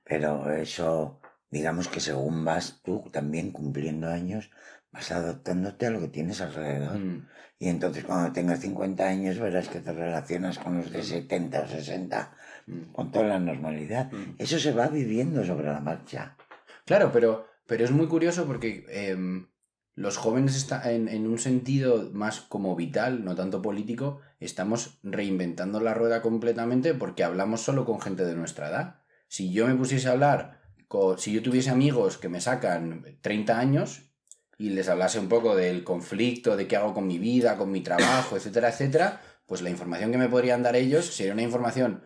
Pero 0.07 0.51
eso, 0.53 1.19
digamos 1.51 1.87
que 1.87 1.99
según 1.99 2.45
vas 2.45 2.81
tú 2.83 3.09
también 3.11 3.51
cumpliendo 3.51 4.07
años, 4.07 4.51
vas 4.91 5.11
adaptándote 5.11 5.87
a 5.87 5.89
lo 5.89 5.99
que 5.99 6.07
tienes 6.07 6.41
alrededor. 6.41 6.97
Mm, 6.97 7.27
Y 7.59 7.69
entonces 7.69 8.03
cuando 8.05 8.31
tengas 8.31 8.61
50 8.61 9.03
años 9.05 9.39
verás 9.39 9.67
que 9.67 9.79
te 9.79 9.91
relacionas 9.91 10.59
con 10.59 10.77
los 10.77 10.91
de 10.91 11.03
70 11.03 11.61
o 11.61 11.67
60 11.67 12.35
mm. 12.67 12.81
con 12.93 13.11
toda 13.11 13.25
la 13.25 13.39
normalidad. 13.39 14.11
Mm. 14.11 14.35
Eso 14.37 14.59
se 14.59 14.71
va 14.71 14.87
viviendo 14.87 15.43
sobre 15.43 15.67
la 15.67 15.81
marcha. 15.81 16.37
Claro, 16.85 17.11
pero, 17.11 17.47
pero 17.65 17.83
es 17.83 17.91
muy 17.91 18.07
curioso 18.07 18.45
porque 18.45 18.85
em, 18.89 19.47
los 19.95 20.15
jóvenes 20.15 20.55
está, 20.55 20.89
en, 20.91 21.09
en 21.09 21.27
un 21.27 21.39
sentido 21.39 22.11
más 22.13 22.39
como 22.39 22.75
vital, 22.77 23.25
no 23.25 23.35
tanto 23.35 23.61
político, 23.61 24.21
estamos 24.39 24.99
reinventando 25.03 25.81
la 25.81 25.93
rueda 25.93 26.21
completamente 26.21 26.93
porque 26.93 27.25
hablamos 27.25 27.61
solo 27.61 27.83
con 27.83 27.99
gente 27.99 28.23
de 28.23 28.35
nuestra 28.35 28.69
edad. 28.69 29.01
Si 29.27 29.51
yo 29.51 29.67
me 29.67 29.75
pusiese 29.75 30.07
a 30.07 30.11
hablar, 30.11 30.61
con, 30.87 31.19
si 31.19 31.33
yo 31.33 31.41
tuviese 31.41 31.69
amigos 31.69 32.17
que 32.17 32.29
me 32.29 32.41
sacan 32.41 33.03
30 33.21 33.59
años 33.59 34.11
y 34.57 34.69
les 34.69 34.89
hablase 34.89 35.19
un 35.19 35.29
poco 35.29 35.55
del 35.55 35.83
conflicto, 35.83 36.55
de 36.55 36.67
qué 36.67 36.77
hago 36.77 36.93
con 36.93 37.07
mi 37.07 37.17
vida, 37.17 37.57
con 37.57 37.71
mi 37.71 37.81
trabajo, 37.81 38.35
etcétera, 38.37 38.69
etcétera, 38.69 39.21
pues 39.45 39.61
la 39.61 39.69
información 39.69 40.11
que 40.11 40.17
me 40.17 40.29
podrían 40.29 40.63
dar 40.63 40.75
ellos 40.75 41.05
sería 41.05 41.33
una 41.33 41.43
información, 41.43 42.03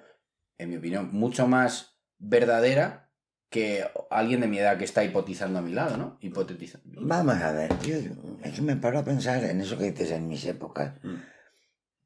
en 0.58 0.70
mi 0.70 0.78
opinión, 0.78 1.10
mucho 1.12 1.48
más 1.48 1.98
verdadera 2.18 3.12
que 3.50 3.84
alguien 4.10 4.40
de 4.40 4.48
mi 4.48 4.60
edad 4.60 4.78
que 4.78 4.86
está 4.86 5.04
hipotizando 5.04 5.60
a 5.60 5.62
mi 5.62 5.74
lado, 5.74 5.98
¿no? 5.98 6.18
Hipotetizando. 6.22 7.02
Vamos 7.04 7.36
a 7.36 7.52
ver, 7.52 7.70
yo 7.82 7.96
es 8.44 8.54
que 8.54 8.62
me 8.62 8.78
paro 8.78 9.00
a 9.00 9.04
pensar 9.04 9.44
en 9.44 9.60
eso 9.60 9.78
que 9.78 9.92
dices 9.92 10.12
en 10.12 10.28
mis 10.28 10.46
épocas. 10.46 10.94
Mm. 11.04 11.16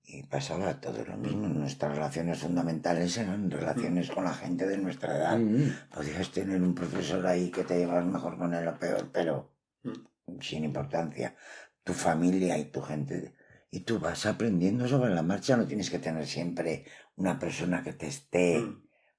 Y 0.07 0.23
pasaba 0.23 0.79
todo 0.79 1.03
lo 1.03 1.17
mismo. 1.17 1.47
Nuestras 1.47 1.95
relaciones 1.95 2.37
fundamentales 2.39 3.17
eran 3.17 3.49
relaciones 3.49 4.11
con 4.11 4.23
la 4.25 4.33
gente 4.33 4.67
de 4.67 4.77
nuestra 4.77 5.17
edad. 5.17 5.37
Mm. 5.37 5.71
Podías 5.93 6.31
tener 6.31 6.61
un 6.61 6.75
profesor 6.75 7.25
ahí 7.25 7.49
que 7.49 7.63
te 7.63 7.79
llevas 7.79 8.05
mejor 8.05 8.37
con 8.37 8.53
él 8.53 8.67
o 8.67 8.77
peor, 8.77 9.09
pero 9.11 9.51
Mm. 9.83 10.39
sin 10.41 10.63
importancia. 10.63 11.35
Tu 11.83 11.93
familia 11.93 12.57
y 12.57 12.65
tu 12.65 12.81
gente. 12.81 13.33
Y 13.71 13.81
tú 13.81 13.99
vas 13.99 14.25
aprendiendo 14.25 14.87
sobre 14.87 15.13
la 15.13 15.21
marcha. 15.23 15.57
No 15.57 15.65
tienes 15.67 15.89
que 15.89 15.99
tener 15.99 16.25
siempre 16.27 16.85
una 17.15 17.37
persona 17.39 17.83
que 17.83 17.93
te 17.93 18.07
esté 18.07 18.59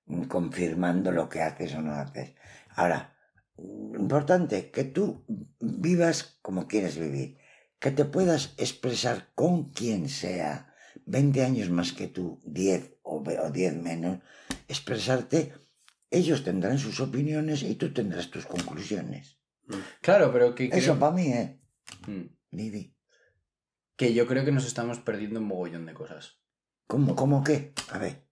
Mm. 0.07 0.25
confirmando 0.25 1.11
lo 1.11 1.29
que 1.29 1.43
haces 1.43 1.75
o 1.75 1.83
no 1.83 1.95
haces. 1.95 2.35
Ahora, 2.77 3.17
importante, 3.59 4.71
que 4.71 4.85
tú 4.85 5.25
vivas 5.61 6.39
como 6.43 6.69
quieres 6.69 6.97
vivir. 6.99 7.39
Que 7.81 7.91
te 7.91 8.05
puedas 8.05 8.55
expresar 8.57 9.29
con 9.35 9.71
quien 9.71 10.09
sea, 10.09 10.73
20 11.07 11.43
años 11.45 11.71
más 11.71 11.93
que 11.93 12.09
tú, 12.09 12.41
10 12.45 12.99
o 13.03 13.23
ve- 13.23 13.39
o 13.41 13.51
10 13.51 13.75
menos, 13.83 14.19
expresarte, 14.69 15.53
ellos 16.11 16.45
tendrán 16.45 16.79
sus 16.79 17.01
opiniones 17.01 17.63
y 17.63 17.75
tú 17.77 17.93
tendrás 17.93 18.31
tus 18.31 18.47
conclusiones. 18.47 19.39
Claro, 20.01 20.33
pero 20.33 20.55
que 20.55 20.69
creo... 20.69 20.81
Eso 20.81 20.99
para 20.99 21.13
mí, 21.13 21.29
¿eh? 21.33 21.61
Mm. 22.07 22.27
Que 23.97 24.13
yo 24.13 24.27
creo 24.27 24.45
que 24.45 24.53
nos 24.53 24.67
estamos 24.67 24.99
perdiendo 24.99 25.41
un 25.41 25.47
mogollón 25.47 25.87
de 25.87 25.95
cosas. 25.95 26.39
¿Cómo, 26.87 27.17
cómo 27.17 27.43
qué? 27.43 27.73
A 27.91 27.99
ver. 27.99 28.27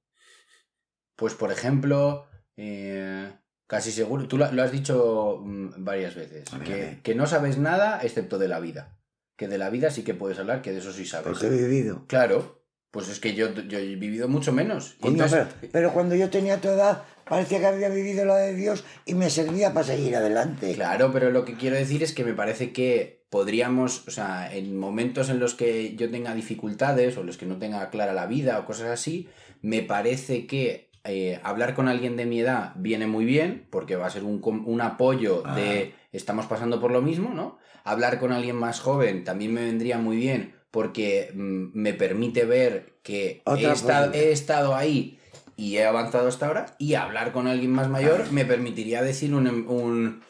Pues, 1.17 1.35
por 1.35 1.51
ejemplo, 1.53 2.27
eh, 2.57 3.33
casi 3.67 3.91
seguro, 3.93 4.29
tú 4.29 4.37
lo, 4.37 4.45
has 4.45 4.73
dicho 4.73 5.41
mm, 5.43 5.85
varias 5.85 6.15
veces, 6.15 6.51
ver, 6.59 6.63
que, 6.65 7.01
que 7.03 7.15
no 7.15 7.27
sabes 7.27 7.59
nada 7.59 8.01
excepto 8.03 8.39
de 8.39 8.49
la 8.49 8.61
vida. 8.61 8.99
Que 9.37 9.49
de 9.49 9.59
la 9.59 9.71
vida 9.71 9.91
sí 9.91 10.05
que 10.05 10.15
puedes 10.15 10.39
hablar, 10.39 10.63
que 10.63 10.73
de 10.73 10.79
eso 10.79 10.93
sí 10.93 11.05
sabes. 11.07 11.27
Porque 11.27 11.47
he 11.47 11.51
vivido. 11.51 12.07
Claro, 12.07 12.64
pues 12.95 13.09
es 13.09 13.19
que 13.21 13.35
yo, 13.35 13.53
yo 13.53 13.79
he 13.79 13.97
vivido 13.97 14.29
mucho 14.29 14.53
menos. 14.53 14.95
Coño, 15.01 15.15
entonces- 15.25 15.49
pero, 15.61 15.73
pero 15.73 15.93
cuando 15.93 16.15
yo 16.15 16.31
tenía 16.31 16.61
tu 16.61 16.69
edad, 16.69 17.03
parecía 17.29 17.59
que 17.59 17.67
había 17.67 17.89
vivido 17.89 18.25
la 18.25 18.37
de 18.37 18.55
Dios 18.55 18.85
y 19.05 19.15
me 19.15 19.29
servía 19.31 19.75
para 19.75 19.85
seguir 19.85 20.15
adelante. 20.15 20.73
Claro, 20.75 21.11
pero 21.13 21.31
lo 21.33 21.45
que 21.45 21.55
quiero 21.55 21.75
decir 21.77 22.05
es 22.05 22.13
que 22.15 22.25
me 22.25 22.33
parece 22.35 22.73
que 22.73 23.25
podríamos, 23.31 24.07
o 24.07 24.13
sea, 24.13 24.55
en 24.55 24.79
momentos 24.79 25.29
en 25.29 25.41
los 25.41 25.55
que 25.55 25.97
yo 25.97 26.09
tenga 26.09 26.35
dificultades 26.37 27.17
o 27.17 27.23
en 27.23 27.27
los 27.27 27.37
que 27.37 27.47
no 27.47 27.59
tenga 27.59 27.91
clara 27.91 28.13
la 28.13 28.27
vida 28.27 28.61
o 28.61 28.65
cosas 28.65 28.87
así, 28.91 29.29
me 29.61 29.83
parece 29.83 30.47
que 30.47 30.89
eh, 31.03 31.41
hablar 31.43 31.75
con 31.75 31.89
alguien 31.89 32.17
de 32.17 32.27
mi 32.27 32.41
edad 32.41 32.73
viene 32.77 33.07
muy 33.09 33.25
bien 33.25 33.67
porque 33.71 33.97
va 33.97 34.07
a 34.07 34.11
ser 34.11 34.23
un, 34.23 34.41
un 34.45 34.81
apoyo 34.81 35.43
Ah. 35.45 35.57
de 35.57 35.95
estamos 36.13 36.47
pasando 36.47 36.81
por 36.81 36.93
lo 36.93 37.03
mismo, 37.03 37.35
¿no? 37.35 37.59
Hablar 37.83 38.19
con 38.21 38.31
alguien 38.33 38.57
más 38.57 38.79
joven 38.81 39.25
también 39.25 39.53
me 39.53 39.63
vendría 39.65 39.99
muy 39.99 40.17
bien 40.17 40.55
porque 40.75 41.31
mm, 41.33 41.67
me 41.73 41.95
permite 41.95 42.45
ver 42.45 42.97
que 43.05 43.31
he 43.31 43.43
posibilidad. 43.45 44.13
he 44.13 44.33
estado 44.33 44.75
ahí 44.75 45.21
y 45.57 45.77
he 45.77 45.85
avanzado 45.85 46.27
hasta 46.27 46.47
ahora 46.49 46.67
y 46.79 46.95
hablar 46.95 47.31
con 47.31 47.47
alguien 47.47 47.71
más 47.71 47.89
mayor 47.89 48.23
Ah. 48.25 48.29
me 48.33 48.45
permitiría 48.45 49.01
decir 49.03 49.33
un, 49.35 49.47
un 49.69 50.23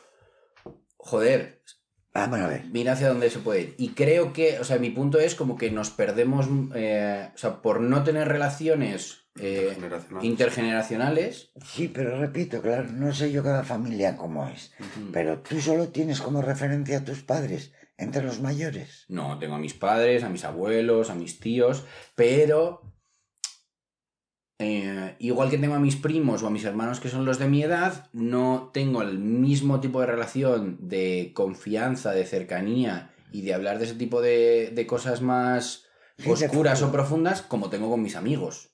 joder, 0.99 1.63
Vamos 2.13 2.39
a 2.41 2.47
ver. 2.47 2.65
mira 2.73 2.93
hacia 2.93 3.09
dónde 3.09 3.31
se 3.31 3.39
puede 3.41 3.61
ir. 3.63 3.75
Y 3.79 3.89
creo 3.95 4.33
que, 4.35 4.61
o 4.61 4.65
sea, 4.65 4.79
mi 4.79 4.91
punto 4.91 5.19
es 5.19 5.35
como 5.35 5.57
que 5.57 5.71
nos 5.71 5.89
perdemos, 5.91 6.47
eh, 6.75 7.31
o 7.35 7.39
sea, 7.39 7.61
por 7.63 7.81
no 7.81 8.05
tener 8.05 8.29
relaciones 8.29 9.23
eh, 9.41 9.71
Intergeneracional. 9.75 10.25
intergeneracionales. 10.25 11.51
Sí, 11.65 11.89
pero 11.89 12.21
repito, 12.21 12.61
claro, 12.63 12.85
no 12.93 13.13
sé 13.13 13.33
yo 13.33 13.43
cada 13.43 13.65
familia 13.65 14.17
cómo 14.17 14.47
es. 14.49 14.73
Pero 15.13 15.39
tú 15.41 15.59
solo 15.61 15.89
tienes 15.89 16.21
como 16.21 16.41
referencia 16.43 16.99
a 16.99 17.05
tus 17.05 17.23
padres 17.23 17.73
entre 17.97 18.23
los 18.23 18.41
mayores. 18.41 19.05
No, 19.09 19.39
tengo 19.39 19.55
a 19.55 19.59
mis 19.59 19.75
padres, 19.75 20.25
a 20.25 20.29
mis 20.29 20.45
abuelos, 20.45 21.11
a 21.11 21.15
mis 21.15 21.39
tíos, 21.41 21.85
pero 22.15 22.95
eh, 24.59 25.17
igual 25.19 25.51
que 25.51 25.59
tengo 25.59 25.75
a 25.75 25.81
mis 25.81 25.97
primos 25.97 26.43
o 26.43 26.47
a 26.47 26.51
mis 26.51 26.65
hermanos 26.65 27.01
que 27.01 27.09
son 27.09 27.25
los 27.25 27.39
de 27.39 27.49
mi 27.49 27.63
edad, 27.63 28.09
no 28.13 28.71
tengo 28.73 29.03
el 29.03 29.19
mismo 29.19 29.81
tipo 29.81 30.01
de 30.01 30.07
relación 30.07 30.79
de 30.89 31.33
confianza, 31.35 32.13
de 32.13 32.25
cercanía 32.25 33.15
y 33.33 33.43
de 33.43 33.55
hablar 33.55 33.79
de 33.79 33.87
ese 33.87 33.95
tipo 33.95 34.21
de, 34.21 34.71
de 34.73 34.87
cosas 34.87 35.23
más 35.23 35.87
de 36.17 36.31
oscuras 36.31 36.83
o 36.83 36.93
profundas 36.93 37.43
como 37.43 37.71
tengo 37.71 37.91
con 37.91 38.03
mis 38.03 38.17
amigos. 38.17 38.71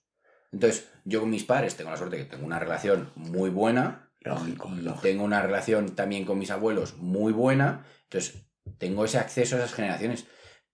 Entonces, 0.52 0.90
yo 1.04 1.20
con 1.20 1.30
mis 1.30 1.44
padres 1.44 1.76
tengo 1.76 1.90
la 1.90 1.96
suerte 1.96 2.18
que 2.18 2.24
tengo 2.24 2.44
una 2.44 2.58
relación 2.58 3.10
muy 3.14 3.50
buena. 3.50 4.10
Lógico, 4.20 4.68
lógico. 4.68 5.00
tengo 5.00 5.24
una 5.24 5.40
relación 5.40 5.94
también 5.94 6.24
con 6.24 6.38
mis 6.38 6.50
abuelos 6.50 6.96
muy 6.98 7.32
buena. 7.32 7.86
Entonces, 8.04 8.49
tengo 8.78 9.04
ese 9.04 9.18
acceso 9.18 9.56
a 9.56 9.58
esas 9.60 9.74
generaciones. 9.74 10.24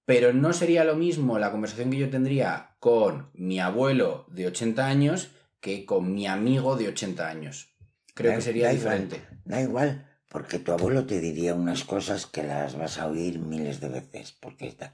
Pero 0.04 0.32
no 0.32 0.52
sería 0.52 0.84
lo 0.84 0.94
mismo 0.94 1.38
la 1.38 1.50
conversación 1.50 1.90
que 1.90 1.96
yo 1.98 2.10
tendría 2.10 2.76
con 2.78 3.30
mi 3.34 3.58
abuelo 3.60 4.26
de 4.30 4.46
80 4.46 4.86
años 4.86 5.30
que 5.60 5.84
con 5.84 6.12
mi 6.14 6.26
amigo 6.28 6.76
de 6.76 6.88
80 6.88 7.28
años. 7.28 7.74
Creo 8.14 8.30
Da- 8.30 8.36
que 8.36 8.42
sería 8.42 8.66
da 8.68 8.72
igual. 8.74 9.02
diferente. 9.08 9.38
Da 9.44 9.60
igual, 9.60 10.06
porque 10.30 10.58
tu 10.60 10.70
abuelo 10.72 11.06
te 11.06 11.20
diría 11.20 11.54
unas 11.54 11.82
cosas 11.84 12.26
que 12.26 12.42
las 12.44 12.76
vas 12.78 12.98
a 12.98 13.08
oír 13.08 13.38
miles 13.40 13.80
de 13.80 13.88
veces, 13.88 14.32
porque 14.32 14.68
está. 14.68 14.92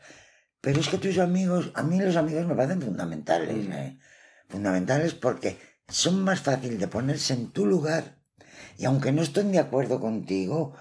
Pero 0.62 0.81
es 0.81 0.88
que 0.88 0.97
tus 0.99 1.19
amigos, 1.19 1.71
a 1.75 1.83
mí 1.83 1.99
los 2.01 2.17
amigos 2.17 2.47
me 2.47 2.55
parecen 2.55 2.81
fundamentales, 2.81 3.69
Mm. 3.69 3.73
¿eh? 3.73 3.99
Fundamentales 4.49 5.15
porque 5.15 5.59
son 5.88 6.23
más 6.23 6.41
fácil 6.41 6.79
de 6.79 6.88
ponerse 6.88 7.35
en 7.35 7.51
tu 7.51 7.67
lugar 7.67 8.17
y 8.79 8.85
aunque 8.87 9.12
no 9.12 9.23
estén 9.23 9.53
de 9.53 9.59
acuerdo 9.59 10.01
contigo, 10.01 10.75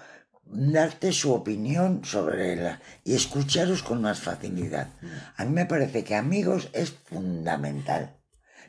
darte 0.52 1.12
su 1.12 1.32
opinión 1.32 2.04
sobre 2.04 2.56
la 2.56 2.80
y 3.04 3.14
escucharos 3.14 3.82
con 3.82 4.02
más 4.02 4.20
facilidad. 4.20 4.88
A 5.36 5.44
mí 5.44 5.52
me 5.52 5.66
parece 5.66 6.04
que 6.04 6.14
amigos 6.14 6.68
es 6.72 6.90
fundamental. 6.92 8.16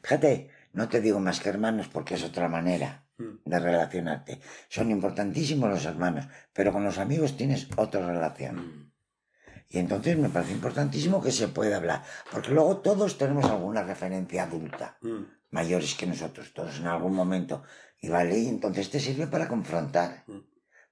Fíjate, 0.02 0.50
no 0.74 0.90
te 0.90 1.02
digo 1.02 1.20
más 1.20 1.40
que 1.40 1.50
hermanos 1.50 1.88
porque 1.92 2.16
es 2.16 2.24
otra 2.24 2.48
manera 2.48 3.04
Mm. 3.18 3.38
de 3.46 3.60
relacionarte. 3.60 4.42
Son 4.70 4.90
importantísimos 4.90 5.70
los 5.70 5.86
hermanos, 5.86 6.26
pero 6.52 6.72
con 6.74 6.84
los 6.84 6.98
amigos 6.98 7.38
tienes 7.38 7.68
otra 7.76 8.08
relación. 8.08 8.56
Mm. 8.56 8.92
Y 9.70 9.78
entonces 9.78 10.18
me 10.18 10.30
parece 10.30 10.54
importantísimo 10.54 11.22
que 11.22 11.32
se 11.32 11.48
pueda 11.48 11.78
hablar, 11.78 12.04
porque 12.32 12.52
luego 12.52 12.78
todos 12.78 13.18
tenemos 13.20 13.46
alguna 13.46 13.84
referencia 13.84 14.44
adulta, 14.44 14.98
Mm. 15.02 15.26
mayores 15.52 15.94
que 15.94 16.08
nosotros, 16.08 16.54
todos 16.54 16.80
en 16.80 16.88
algún 16.88 17.14
momento. 17.14 17.62
Y 18.00 18.10
vale, 18.10 18.38
y 18.40 18.48
entonces 18.48 18.90
te 18.90 19.00
sirve 19.00 19.28
para 19.28 19.48
confrontar. 19.48 20.26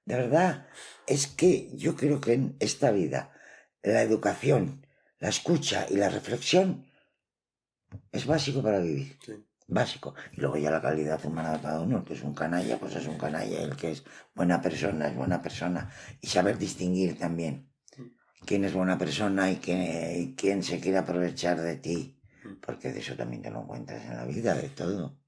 De 0.04 0.16
verdad, 0.16 0.66
es 1.06 1.26
que 1.26 1.70
yo 1.76 1.94
creo 1.96 2.20
que 2.20 2.32
en 2.34 2.56
esta 2.60 2.90
vida 2.90 3.32
la 3.82 4.02
educación, 4.02 4.86
la 5.18 5.28
escucha 5.28 5.86
y 5.88 5.96
la 5.96 6.08
reflexión 6.08 6.86
es 8.10 8.26
básico 8.26 8.62
para 8.62 8.80
vivir 8.80 9.16
Sí. 9.24 9.32
básico. 9.68 10.14
Y 10.32 10.40
luego 10.40 10.56
ya 10.56 10.70
la 10.70 10.82
calidad 10.82 11.24
humana 11.24 11.52
de 11.52 11.60
cada 11.60 11.80
uno, 11.80 11.98
el 11.98 12.04
que 12.04 12.14
es 12.14 12.22
un 12.22 12.34
canalla, 12.34 12.78
pues 12.78 12.96
es 12.96 13.06
un 13.06 13.18
canalla, 13.18 13.62
el 13.62 13.76
que 13.76 13.92
es 13.92 14.04
buena 14.34 14.60
persona 14.60 15.08
es 15.08 15.16
buena 15.16 15.40
persona. 15.40 15.90
Y 16.20 16.26
saber 16.26 16.58
distinguir 16.58 17.18
también 17.18 17.72
quién 18.44 18.64
es 18.64 18.74
buena 18.74 18.98
persona 18.98 19.50
y 19.50 19.56
quién, 19.56 20.20
y 20.20 20.34
quién 20.34 20.62
se 20.62 20.80
quiere 20.80 20.98
aprovechar 20.98 21.60
de 21.60 21.76
ti. 21.76 22.18
Porque 22.60 22.92
de 22.92 23.00
eso 23.00 23.14
también 23.16 23.42
te 23.42 23.50
lo 23.50 23.62
encuentras 23.62 24.04
en 24.04 24.16
la 24.16 24.24
vida, 24.24 24.54
de 24.54 24.68
todo. 24.68 25.21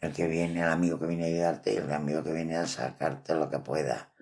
El 0.00 0.12
que 0.12 0.26
viene, 0.26 0.60
el 0.60 0.68
amigo 0.68 0.98
que 0.98 1.06
viene 1.06 1.24
a 1.24 1.26
ayudarte 1.28 1.72
y 1.72 1.76
el 1.76 1.92
amigo 1.92 2.22
que 2.22 2.32
viene 2.32 2.56
a 2.56 2.66
sacarte 2.66 3.34
lo 3.34 3.50
que 3.50 3.58
pueda. 3.58 4.12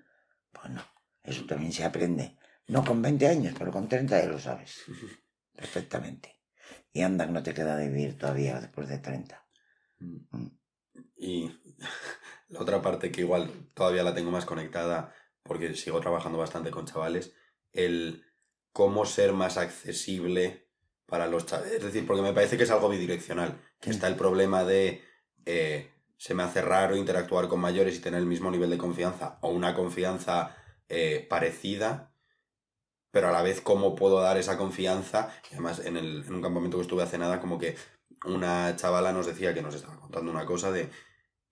Bueno, 0.53 0.81
eso 1.23 1.45
también 1.45 1.73
se 1.73 1.83
aprende. 1.83 2.37
No 2.67 2.83
con 2.83 3.01
20 3.01 3.27
años, 3.27 3.55
pero 3.57 3.71
con 3.71 3.87
30 3.87 4.21
ya 4.21 4.27
lo 4.27 4.39
sabes. 4.39 4.83
Perfectamente. 5.55 6.39
Y 6.91 7.01
anda 7.01 7.25
que 7.25 7.31
no 7.33 7.43
te 7.43 7.53
queda 7.53 7.75
de 7.75 7.89
vivir 7.89 8.17
todavía 8.17 8.59
después 8.59 8.87
de 8.87 8.97
30. 8.99 9.45
Mm. 9.99 10.47
Y 11.17 11.51
la 12.49 12.59
otra 12.59 12.81
parte 12.81 13.11
que 13.11 13.21
igual 13.21 13.51
todavía 13.73 14.03
la 14.03 14.15
tengo 14.15 14.31
más 14.31 14.45
conectada, 14.45 15.13
porque 15.43 15.75
sigo 15.75 15.99
trabajando 15.99 16.37
bastante 16.37 16.71
con 16.71 16.85
chavales, 16.85 17.33
el 17.73 18.25
cómo 18.71 19.05
ser 19.05 19.33
más 19.33 19.57
accesible 19.57 20.69
para 21.05 21.27
los 21.27 21.45
chavales. 21.45 21.73
Es 21.73 21.83
decir, 21.83 22.05
porque 22.07 22.21
me 22.21 22.33
parece 22.33 22.57
que 22.57 22.63
es 22.63 22.71
algo 22.71 22.89
bidireccional, 22.89 23.59
que 23.79 23.89
está 23.91 24.07
el 24.07 24.15
problema 24.15 24.63
de 24.63 25.03
eh, 25.45 25.91
se 26.17 26.33
me 26.33 26.43
hace 26.43 26.61
raro 26.61 26.95
interactuar 26.95 27.47
con 27.47 27.59
mayores 27.59 27.95
y 27.95 27.99
tener 27.99 28.19
el 28.19 28.25
mismo 28.25 28.49
nivel 28.51 28.69
de 28.69 28.77
confianza 28.77 29.37
o 29.41 29.49
una 29.49 29.73
confianza 29.75 30.55
eh, 30.89 31.25
parecida, 31.29 32.11
pero 33.11 33.29
a 33.29 33.31
la 33.31 33.41
vez 33.41 33.61
cómo 33.61 33.95
puedo 33.95 34.19
dar 34.21 34.37
esa 34.37 34.57
confianza. 34.57 35.29
Y 35.49 35.53
además, 35.55 35.79
en, 35.85 35.97
el, 35.97 36.23
en 36.25 36.33
un 36.35 36.41
campamento 36.41 36.77
que 36.77 36.81
estuve 36.83 37.03
hace 37.03 37.17
nada, 37.17 37.39
como 37.39 37.57
que 37.59 37.75
una 38.25 38.75
chavala 38.75 39.11
nos 39.13 39.25
decía 39.25 39.53
que 39.53 39.61
nos 39.61 39.75
estaba 39.75 39.97
contando 39.99 40.31
una 40.31 40.45
cosa 40.45 40.71
de 40.71 40.89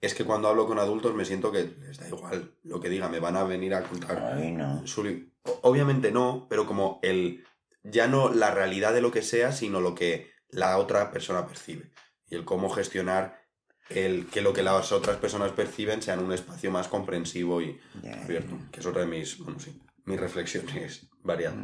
es 0.01 0.13
que 0.13 0.25
cuando 0.25 0.49
hablo 0.49 0.67
con 0.67 0.79
adultos 0.79 1.13
me 1.15 1.23
siento 1.23 1.51
que 1.51 1.63
les 1.79 1.97
da 1.97 2.07
igual 2.09 2.55
lo 2.63 2.81
que 2.81 2.89
diga, 2.89 3.07
me 3.07 3.19
van 3.21 3.37
a 3.37 3.43
venir 3.45 3.73
a 3.73 3.83
contar 3.83 4.33
Ay, 4.37 4.51
no. 4.51 4.85
su 4.85 5.03
li- 5.03 5.31
O- 5.43 5.59
Obviamente 5.63 6.11
no, 6.11 6.45
pero 6.49 6.65
como 6.65 6.99
el 7.03 7.45
ya 7.83 8.07
no 8.07 8.29
la 8.29 8.51
realidad 8.51 8.93
de 8.93 9.01
lo 9.01 9.11
que 9.11 9.21
sea, 9.21 9.53
sino 9.53 9.79
lo 9.79 9.95
que 9.95 10.31
la 10.49 10.77
otra 10.77 11.09
persona 11.11 11.47
percibe 11.47 11.91
y 12.27 12.35
el 12.35 12.43
cómo 12.43 12.69
gestionar 12.69 13.42
el 13.89 14.27
que 14.27 14.41
lo 14.41 14.53
que 14.53 14.63
las 14.63 14.91
otras 14.91 15.17
personas 15.17 15.51
perciben 15.51 16.01
sea 16.01 16.13
en 16.15 16.21
un 16.21 16.33
espacio 16.33 16.71
más 16.71 16.87
comprensivo 16.87 17.61
y 17.61 17.79
abierto. 18.23 18.57
Que 18.71 18.79
es 18.79 18.85
otra 18.85 19.01
de 19.01 19.07
mis, 19.07 19.37
bueno, 19.39 19.59
sí, 19.59 19.79
mis 20.05 20.19
reflexiones 20.19 21.07
variadas. 21.23 21.57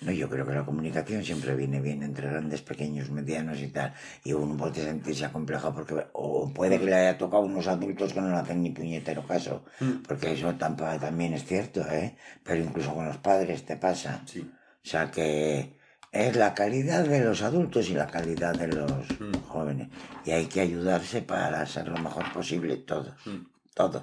No, 0.00 0.12
yo 0.12 0.28
creo 0.30 0.46
que 0.46 0.52
la 0.54 0.64
comunicación 0.64 1.24
siempre 1.24 1.56
viene 1.56 1.80
bien 1.80 2.04
entre 2.04 2.28
grandes, 2.28 2.62
pequeños, 2.62 3.10
medianos 3.10 3.58
y 3.58 3.66
tal. 3.66 3.94
Y 4.22 4.32
uno 4.32 4.56
puede 4.56 4.74
sentirse 4.84 5.24
acomplejado 5.24 5.74
porque 5.74 6.06
o 6.12 6.52
puede 6.54 6.78
que 6.78 6.84
le 6.84 6.94
haya 6.94 7.18
tocado 7.18 7.42
a 7.42 7.46
unos 7.46 7.66
adultos 7.66 8.12
que 8.12 8.20
no 8.20 8.28
le 8.30 8.36
hacen 8.36 8.62
ni 8.62 8.70
puñetero 8.70 9.26
caso. 9.26 9.64
Mm. 9.80 10.02
Porque 10.06 10.32
eso 10.34 10.54
tampa- 10.54 11.00
también 11.00 11.34
es 11.34 11.44
cierto, 11.44 11.80
¿eh? 11.90 12.16
Pero 12.44 12.62
incluso 12.62 12.94
con 12.94 13.06
los 13.08 13.16
padres 13.16 13.64
te 13.66 13.76
pasa. 13.76 14.22
Sí. 14.26 14.48
O 14.48 14.88
sea 14.88 15.10
que 15.10 15.77
es 16.12 16.36
la 16.36 16.54
calidad 16.54 17.04
de 17.04 17.24
los 17.24 17.42
adultos 17.42 17.88
y 17.90 17.94
la 17.94 18.06
calidad 18.06 18.54
de 18.54 18.68
los 18.68 18.90
Mm. 19.20 19.32
jóvenes. 19.48 19.88
Y 20.24 20.30
hay 20.32 20.46
que 20.46 20.60
ayudarse 20.60 21.22
para 21.22 21.64
ser 21.66 21.88
lo 21.88 21.98
mejor 21.98 22.32
posible 22.32 22.76
todos. 22.78 23.14
Mm. 23.26 23.46
Todos. 23.74 24.02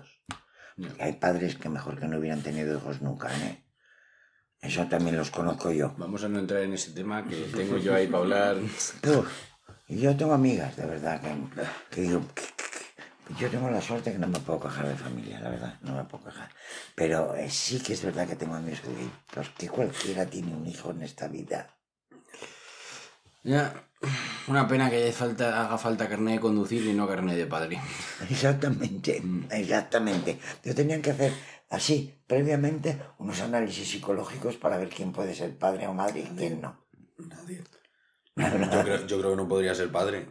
Ya. 0.78 0.90
Hay 1.00 1.14
padres 1.14 1.56
que 1.56 1.70
mejor 1.70 2.00
que 2.00 2.08
no 2.08 2.18
hubieran 2.18 2.42
tenido 2.42 2.78
hijos 2.78 3.02
nunca, 3.02 3.30
¿eh? 3.46 3.64
Eso 4.62 4.86
también 4.88 5.16
los 5.18 5.30
conozco 5.32 5.72
yo. 5.72 5.94
Vamos 5.98 6.24
a 6.24 6.28
no 6.30 6.40
entrar 6.40 6.62
en 6.64 6.74
ese 6.74 6.92
tema 6.92 7.26
que 7.28 7.36
tengo 7.56 7.78
yo 7.78 7.94
ahí 7.94 8.08
para 8.08 8.24
hablar. 8.24 8.56
Y 9.88 10.00
yo 10.00 10.18
tengo 10.18 10.34
amigas, 10.34 10.76
de 10.78 10.86
verdad, 10.88 11.22
que, 11.22 11.30
que 11.92 12.02
digo, 12.02 12.22
yo 13.38 13.48
tengo 13.52 13.70
la 13.70 13.80
suerte 13.80 14.12
que 14.12 14.18
no 14.18 14.26
me 14.28 14.40
puedo 14.40 14.60
quejar 14.62 14.88
de 14.88 14.96
familia, 14.96 15.40
la 15.40 15.50
verdad, 15.52 15.80
no 15.82 15.94
me 15.96 16.04
puedo 16.06 16.24
quejar. 16.26 16.50
Pero 16.96 17.36
eh, 17.36 17.52
sí 17.52 17.80
que 17.80 17.94
es 17.94 18.04
verdad 18.04 18.28
que 18.28 18.36
tengo 18.36 18.56
amigos 18.56 18.80
que 18.82 18.88
digo, 18.90 19.12
¿por 19.32 19.48
qué 19.54 19.70
cualquiera 19.70 20.26
tiene 20.26 20.56
un 20.56 20.66
hijo 20.66 20.90
en 20.90 21.04
esta 21.04 21.28
vida? 21.28 21.75
Ya, 23.46 23.72
una 24.48 24.68
pena 24.68 24.90
que 24.90 25.12
falta, 25.12 25.62
haga 25.62 25.78
falta 25.78 26.10
carnet 26.10 26.36
de 26.36 26.40
conducir 26.40 26.84
y 26.84 26.94
no 26.94 27.08
carnet 27.08 27.38
de 27.38 27.46
padre. 27.46 27.80
Exactamente, 28.30 29.22
exactamente. 29.52 30.40
Yo 30.64 30.74
tenían 30.74 31.04
que 31.04 31.12
hacer 31.12 31.32
así, 31.70 32.24
previamente, 32.26 33.00
unos 33.20 33.40
análisis 33.42 33.88
psicológicos 33.88 34.58
para 34.58 34.78
ver 34.78 34.90
quién 34.90 35.12
puede 35.12 35.36
ser 35.36 35.56
padre 35.60 35.86
o 35.86 35.94
madre 35.94 36.22
y 36.22 36.36
quién 36.36 36.60
no. 36.60 36.88
Nadie. 37.20 37.64
Creo, 38.36 39.06
yo 39.06 39.20
creo 39.20 39.32
que 39.32 39.38
no 39.38 39.48
podría 39.48 39.76
ser 39.76 39.92
padre. 39.92 40.28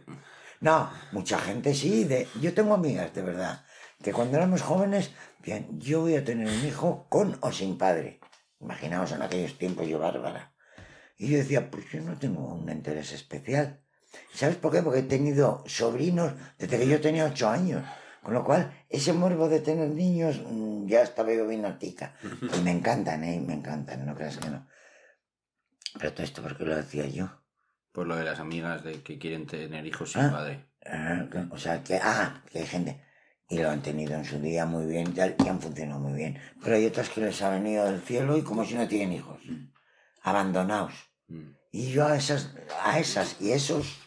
No, 0.59 0.89
mucha 1.13 1.39
gente 1.39 1.73
sí. 1.73 2.03
De... 2.03 2.27
Yo 2.41 2.53
tengo 2.53 2.73
amigas, 2.73 3.13
de 3.13 3.21
verdad, 3.21 3.65
que 4.03 4.11
cuando 4.11 4.35
éramos 4.35 4.61
jóvenes, 4.61 5.11
bien, 5.41 5.79
yo 5.79 6.01
voy 6.01 6.15
a 6.15 6.25
tener 6.25 6.47
un 6.47 6.65
hijo 6.65 7.07
con 7.07 7.37
o 7.39 7.51
sin 7.53 7.77
padre. 7.77 8.19
Imaginaos 8.59 9.13
en 9.13 9.21
aquellos 9.21 9.57
tiempos 9.57 9.87
yo, 9.87 9.99
Bárbara. 9.99 10.54
Y 11.17 11.29
yo 11.31 11.37
decía, 11.37 11.69
pues 11.71 11.85
yo 11.91 12.01
no 12.01 12.17
tengo 12.17 12.53
un 12.53 12.69
interés 12.69 13.11
especial. 13.13 13.81
¿Sabes 14.33 14.55
por 14.57 14.71
qué? 14.71 14.81
Porque 14.81 14.99
he 14.99 15.03
tenido 15.03 15.63
sobrinos 15.65 16.33
desde 16.57 16.77
que 16.79 16.87
yo 16.87 16.99
tenía 17.01 17.25
ocho 17.25 17.49
años. 17.49 17.83
Con 18.21 18.33
lo 18.33 18.43
cual, 18.43 18.73
ese 18.89 19.13
morbo 19.13 19.47
de 19.49 19.59
tener 19.59 19.89
niños 19.89 20.41
mm, 20.49 20.87
ya 20.87 21.03
estaba 21.03 21.31
yo 21.33 21.47
bien 21.47 21.65
artica. 21.65 22.15
Y 22.57 22.61
me 22.61 22.71
encantan, 22.71 23.23
¿eh? 23.23 23.39
Me 23.45 23.53
encantan, 23.53 24.05
no 24.05 24.15
creas 24.15 24.37
que 24.37 24.49
no. 24.49 24.67
Pero 25.99 26.11
todo 26.13 26.23
esto, 26.23 26.41
¿por 26.41 26.57
qué 26.57 26.65
lo 26.65 26.75
decía 26.75 27.05
yo? 27.07 27.29
Por 27.91 28.07
lo 28.07 28.15
de 28.15 28.25
las 28.25 28.39
amigas 28.39 28.83
de 28.83 29.01
que 29.03 29.17
quieren 29.19 29.45
tener 29.45 29.85
hijos 29.85 30.11
sin 30.13 30.21
Ah. 30.23 30.31
padre. 30.31 30.65
Ah, 30.85 31.25
o 31.51 31.57
sea, 31.57 31.83
que, 31.83 31.95
ah, 32.01 32.43
que 32.51 32.59
hay 32.59 32.65
gente. 32.65 33.01
Y 33.47 33.59
lo 33.59 33.69
han 33.69 33.81
tenido 33.81 34.15
en 34.15 34.25
su 34.25 34.39
día 34.39 34.65
muy 34.65 34.85
bien 34.87 35.07
y 35.09 35.13
tal, 35.13 35.35
y 35.43 35.47
han 35.47 35.61
funcionado 35.61 35.99
muy 35.99 36.13
bien. 36.13 36.37
Pero 36.63 36.75
hay 36.75 36.85
otras 36.85 37.09
que 37.09 37.21
les 37.21 37.41
ha 37.41 37.49
venido 37.51 37.85
del 37.85 38.01
cielo 38.01 38.37
y 38.37 38.41
como 38.41 38.65
si 38.65 38.73
no 38.73 38.87
tienen 38.87 39.13
hijos. 39.13 39.39
Abandonados. 40.25 40.93
Mm. 41.27 41.51
Y 41.71 41.91
yo 41.91 42.07
a 42.07 42.15
esas, 42.17 42.55
a 42.83 42.99
esas 42.99 43.39
y 43.39 43.51
esos, 43.51 43.99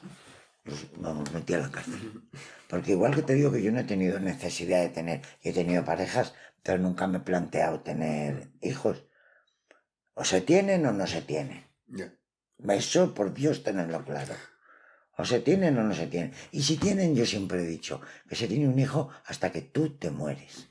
los 0.65 0.87
vamos, 0.97 1.33
metí 1.33 1.55
a 1.55 1.59
la 1.59 1.71
cárcel. 1.71 2.23
Porque 2.69 2.93
igual 2.93 3.15
que 3.15 3.23
te 3.23 3.35
digo 3.35 3.53
que 3.53 3.63
yo 3.63 3.71
no 3.71 3.79
he 3.79 3.85
tenido 3.85 4.19
necesidad 4.19 4.81
de 4.81 4.89
tener, 4.89 5.23
he 5.43 5.53
tenido 5.53 5.85
parejas, 5.85 6.35
pero 6.65 6.79
nunca 6.79 7.07
me 7.07 7.19
he 7.19 7.21
planteado 7.21 7.81
tener 7.81 8.51
hijos. 8.61 9.05
O 10.15 10.25
se 10.25 10.41
tienen 10.41 10.85
o 10.87 10.93
no 10.93 11.07
se 11.07 11.23
tienen. 11.23 11.65
Eso, 12.69 13.15
por 13.15 13.33
Dios, 13.33 13.63
tenerlo 13.63 14.05
claro. 14.05 14.35
O 15.17 15.25
se 15.25 15.39
tienen 15.39 15.79
o 15.79 15.85
no 15.85 15.95
se 15.95 16.09
tienen. 16.09 16.33
Y 16.51 16.63
si 16.63 16.79
tienen, 16.79 17.15
yo 17.15 17.27
siempre 17.27 17.63
he 17.63 17.67
dicho 17.67 18.01
que 18.29 18.35
se 18.35 18.49
tiene 18.49 18.67
un 18.67 18.79
hijo 18.79 19.09
hasta 19.25 19.53
que 19.53 19.63
tú 19.63 19.97
te 19.97 20.11
mueres. 20.11 20.69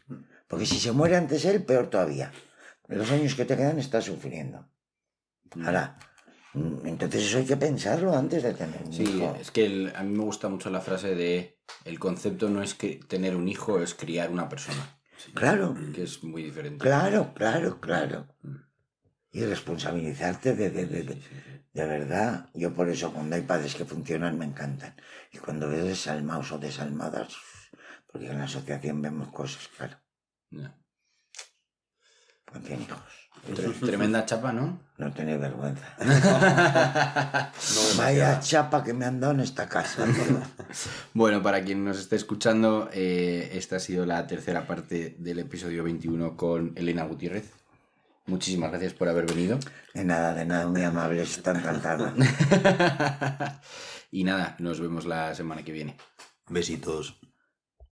Porque 0.49 0.65
si 0.65 0.77
se 0.77 0.91
muere 0.91 1.15
antes 1.15 1.45
él, 1.45 1.63
peor 1.63 1.89
todavía. 1.89 2.33
Los 2.87 3.11
años 3.11 3.35
que 3.35 3.45
te 3.45 3.55
quedan 3.55 3.79
estás 3.79 4.05
sufriendo. 4.05 4.69
Ahora, 5.65 5.97
mm, 6.53 6.85
entonces 6.87 7.23
eso 7.25 7.37
hay 7.39 7.45
que 7.45 7.57
pensarlo 7.57 8.15
antes 8.15 8.43
de 8.43 8.53
tener 8.53 8.81
un 8.83 8.93
Sí, 8.93 9.03
hijo. 9.03 9.35
es 9.39 9.51
que 9.51 9.65
el- 9.65 9.93
a 9.95 10.03
mí 10.03 10.17
me 10.17 10.23
gusta 10.23 10.49
mucho 10.49 10.69
la 10.69 10.81
frase 10.81 11.15
de 11.15 11.59
el 11.85 11.99
concepto 11.99 12.49
no 12.49 12.61
es 12.61 12.73
que 12.75 12.95
tener 13.07 13.35
un 13.35 13.47
hijo, 13.47 13.81
es 13.81 13.93
criar 13.93 14.29
una 14.31 14.47
persona, 14.49 14.99
Claro, 15.33 15.75
que 15.93 16.03
es 16.03 16.23
muy 16.23 16.43
diferente. 16.43 16.83
claro, 16.83 17.33
claro, 17.33 17.79
claro. 17.81 18.27
Mm. 18.43 18.55
Y 19.31 19.43
responsabilizarte 19.45 20.55
de, 20.55 20.69
de, 20.69 20.85
de, 20.85 21.03
de, 21.03 21.13
Sí, 21.15 21.21
sí, 21.21 21.35
sí. 21.45 21.61
de 21.73 21.85
verdad. 21.85 22.49
Yo 22.53 22.73
por 22.73 22.89
eso 22.89 23.11
cuando 23.13 23.35
hay 23.35 23.41
padres 23.43 23.75
que 23.75 23.85
funcionan 23.85 24.37
me 24.37 24.45
encantan. 24.45 24.95
Y 25.31 25.37
cuando 25.37 25.69
veo 25.69 25.83
desalmados 25.85 26.51
o 26.53 26.57
desalmadas, 26.57 27.35
porque 28.11 28.27
en 28.29 28.37
la 28.39 28.45
asociación 28.45 29.01
vemos 29.01 29.29
cosas, 29.31 29.67
claro. 29.77 29.97
Ya. 30.49 30.75
Pues 32.45 32.63
tiene 32.63 32.83
hijos. 32.83 33.26
Tre- 33.55 33.79
Tremenda 33.79 34.25
chapa, 34.25 34.51
¿no? 34.51 34.79
No 34.97 35.13
tenéis 35.13 35.39
vergüenza. 35.39 35.85
No 37.75 37.97
Vaya 37.97 38.39
chapa 38.39 38.83
que 38.83 38.93
me 38.93 39.05
han 39.05 39.19
dado 39.19 39.33
en 39.33 39.39
esta 39.41 39.67
casa. 39.69 40.05
Bueno, 41.13 41.41
para 41.41 41.63
quien 41.63 41.83
nos 41.85 41.97
esté 41.99 42.15
escuchando, 42.15 42.89
eh, 42.93 43.51
esta 43.53 43.77
ha 43.77 43.79
sido 43.79 44.05
la 44.05 44.25
tercera 44.27 44.67
parte 44.67 45.15
del 45.19 45.39
episodio 45.39 45.83
21 45.83 46.35
con 46.35 46.73
Elena 46.75 47.03
Gutiérrez. 47.03 47.51
Muchísimas 48.25 48.69
gracias 48.71 48.93
por 48.93 49.07
haber 49.07 49.25
venido. 49.25 49.57
De 49.93 50.03
nada, 50.03 50.33
de 50.33 50.45
nada, 50.45 50.67
muy 50.67 50.83
amables, 50.83 51.37
está 51.37 51.51
encantada. 51.51 52.13
y 54.11 54.23
nada, 54.25 54.55
nos 54.59 54.79
vemos 54.81 55.05
la 55.05 55.33
semana 55.33 55.63
que 55.63 55.71
viene. 55.71 55.95
Besitos. 56.49 57.17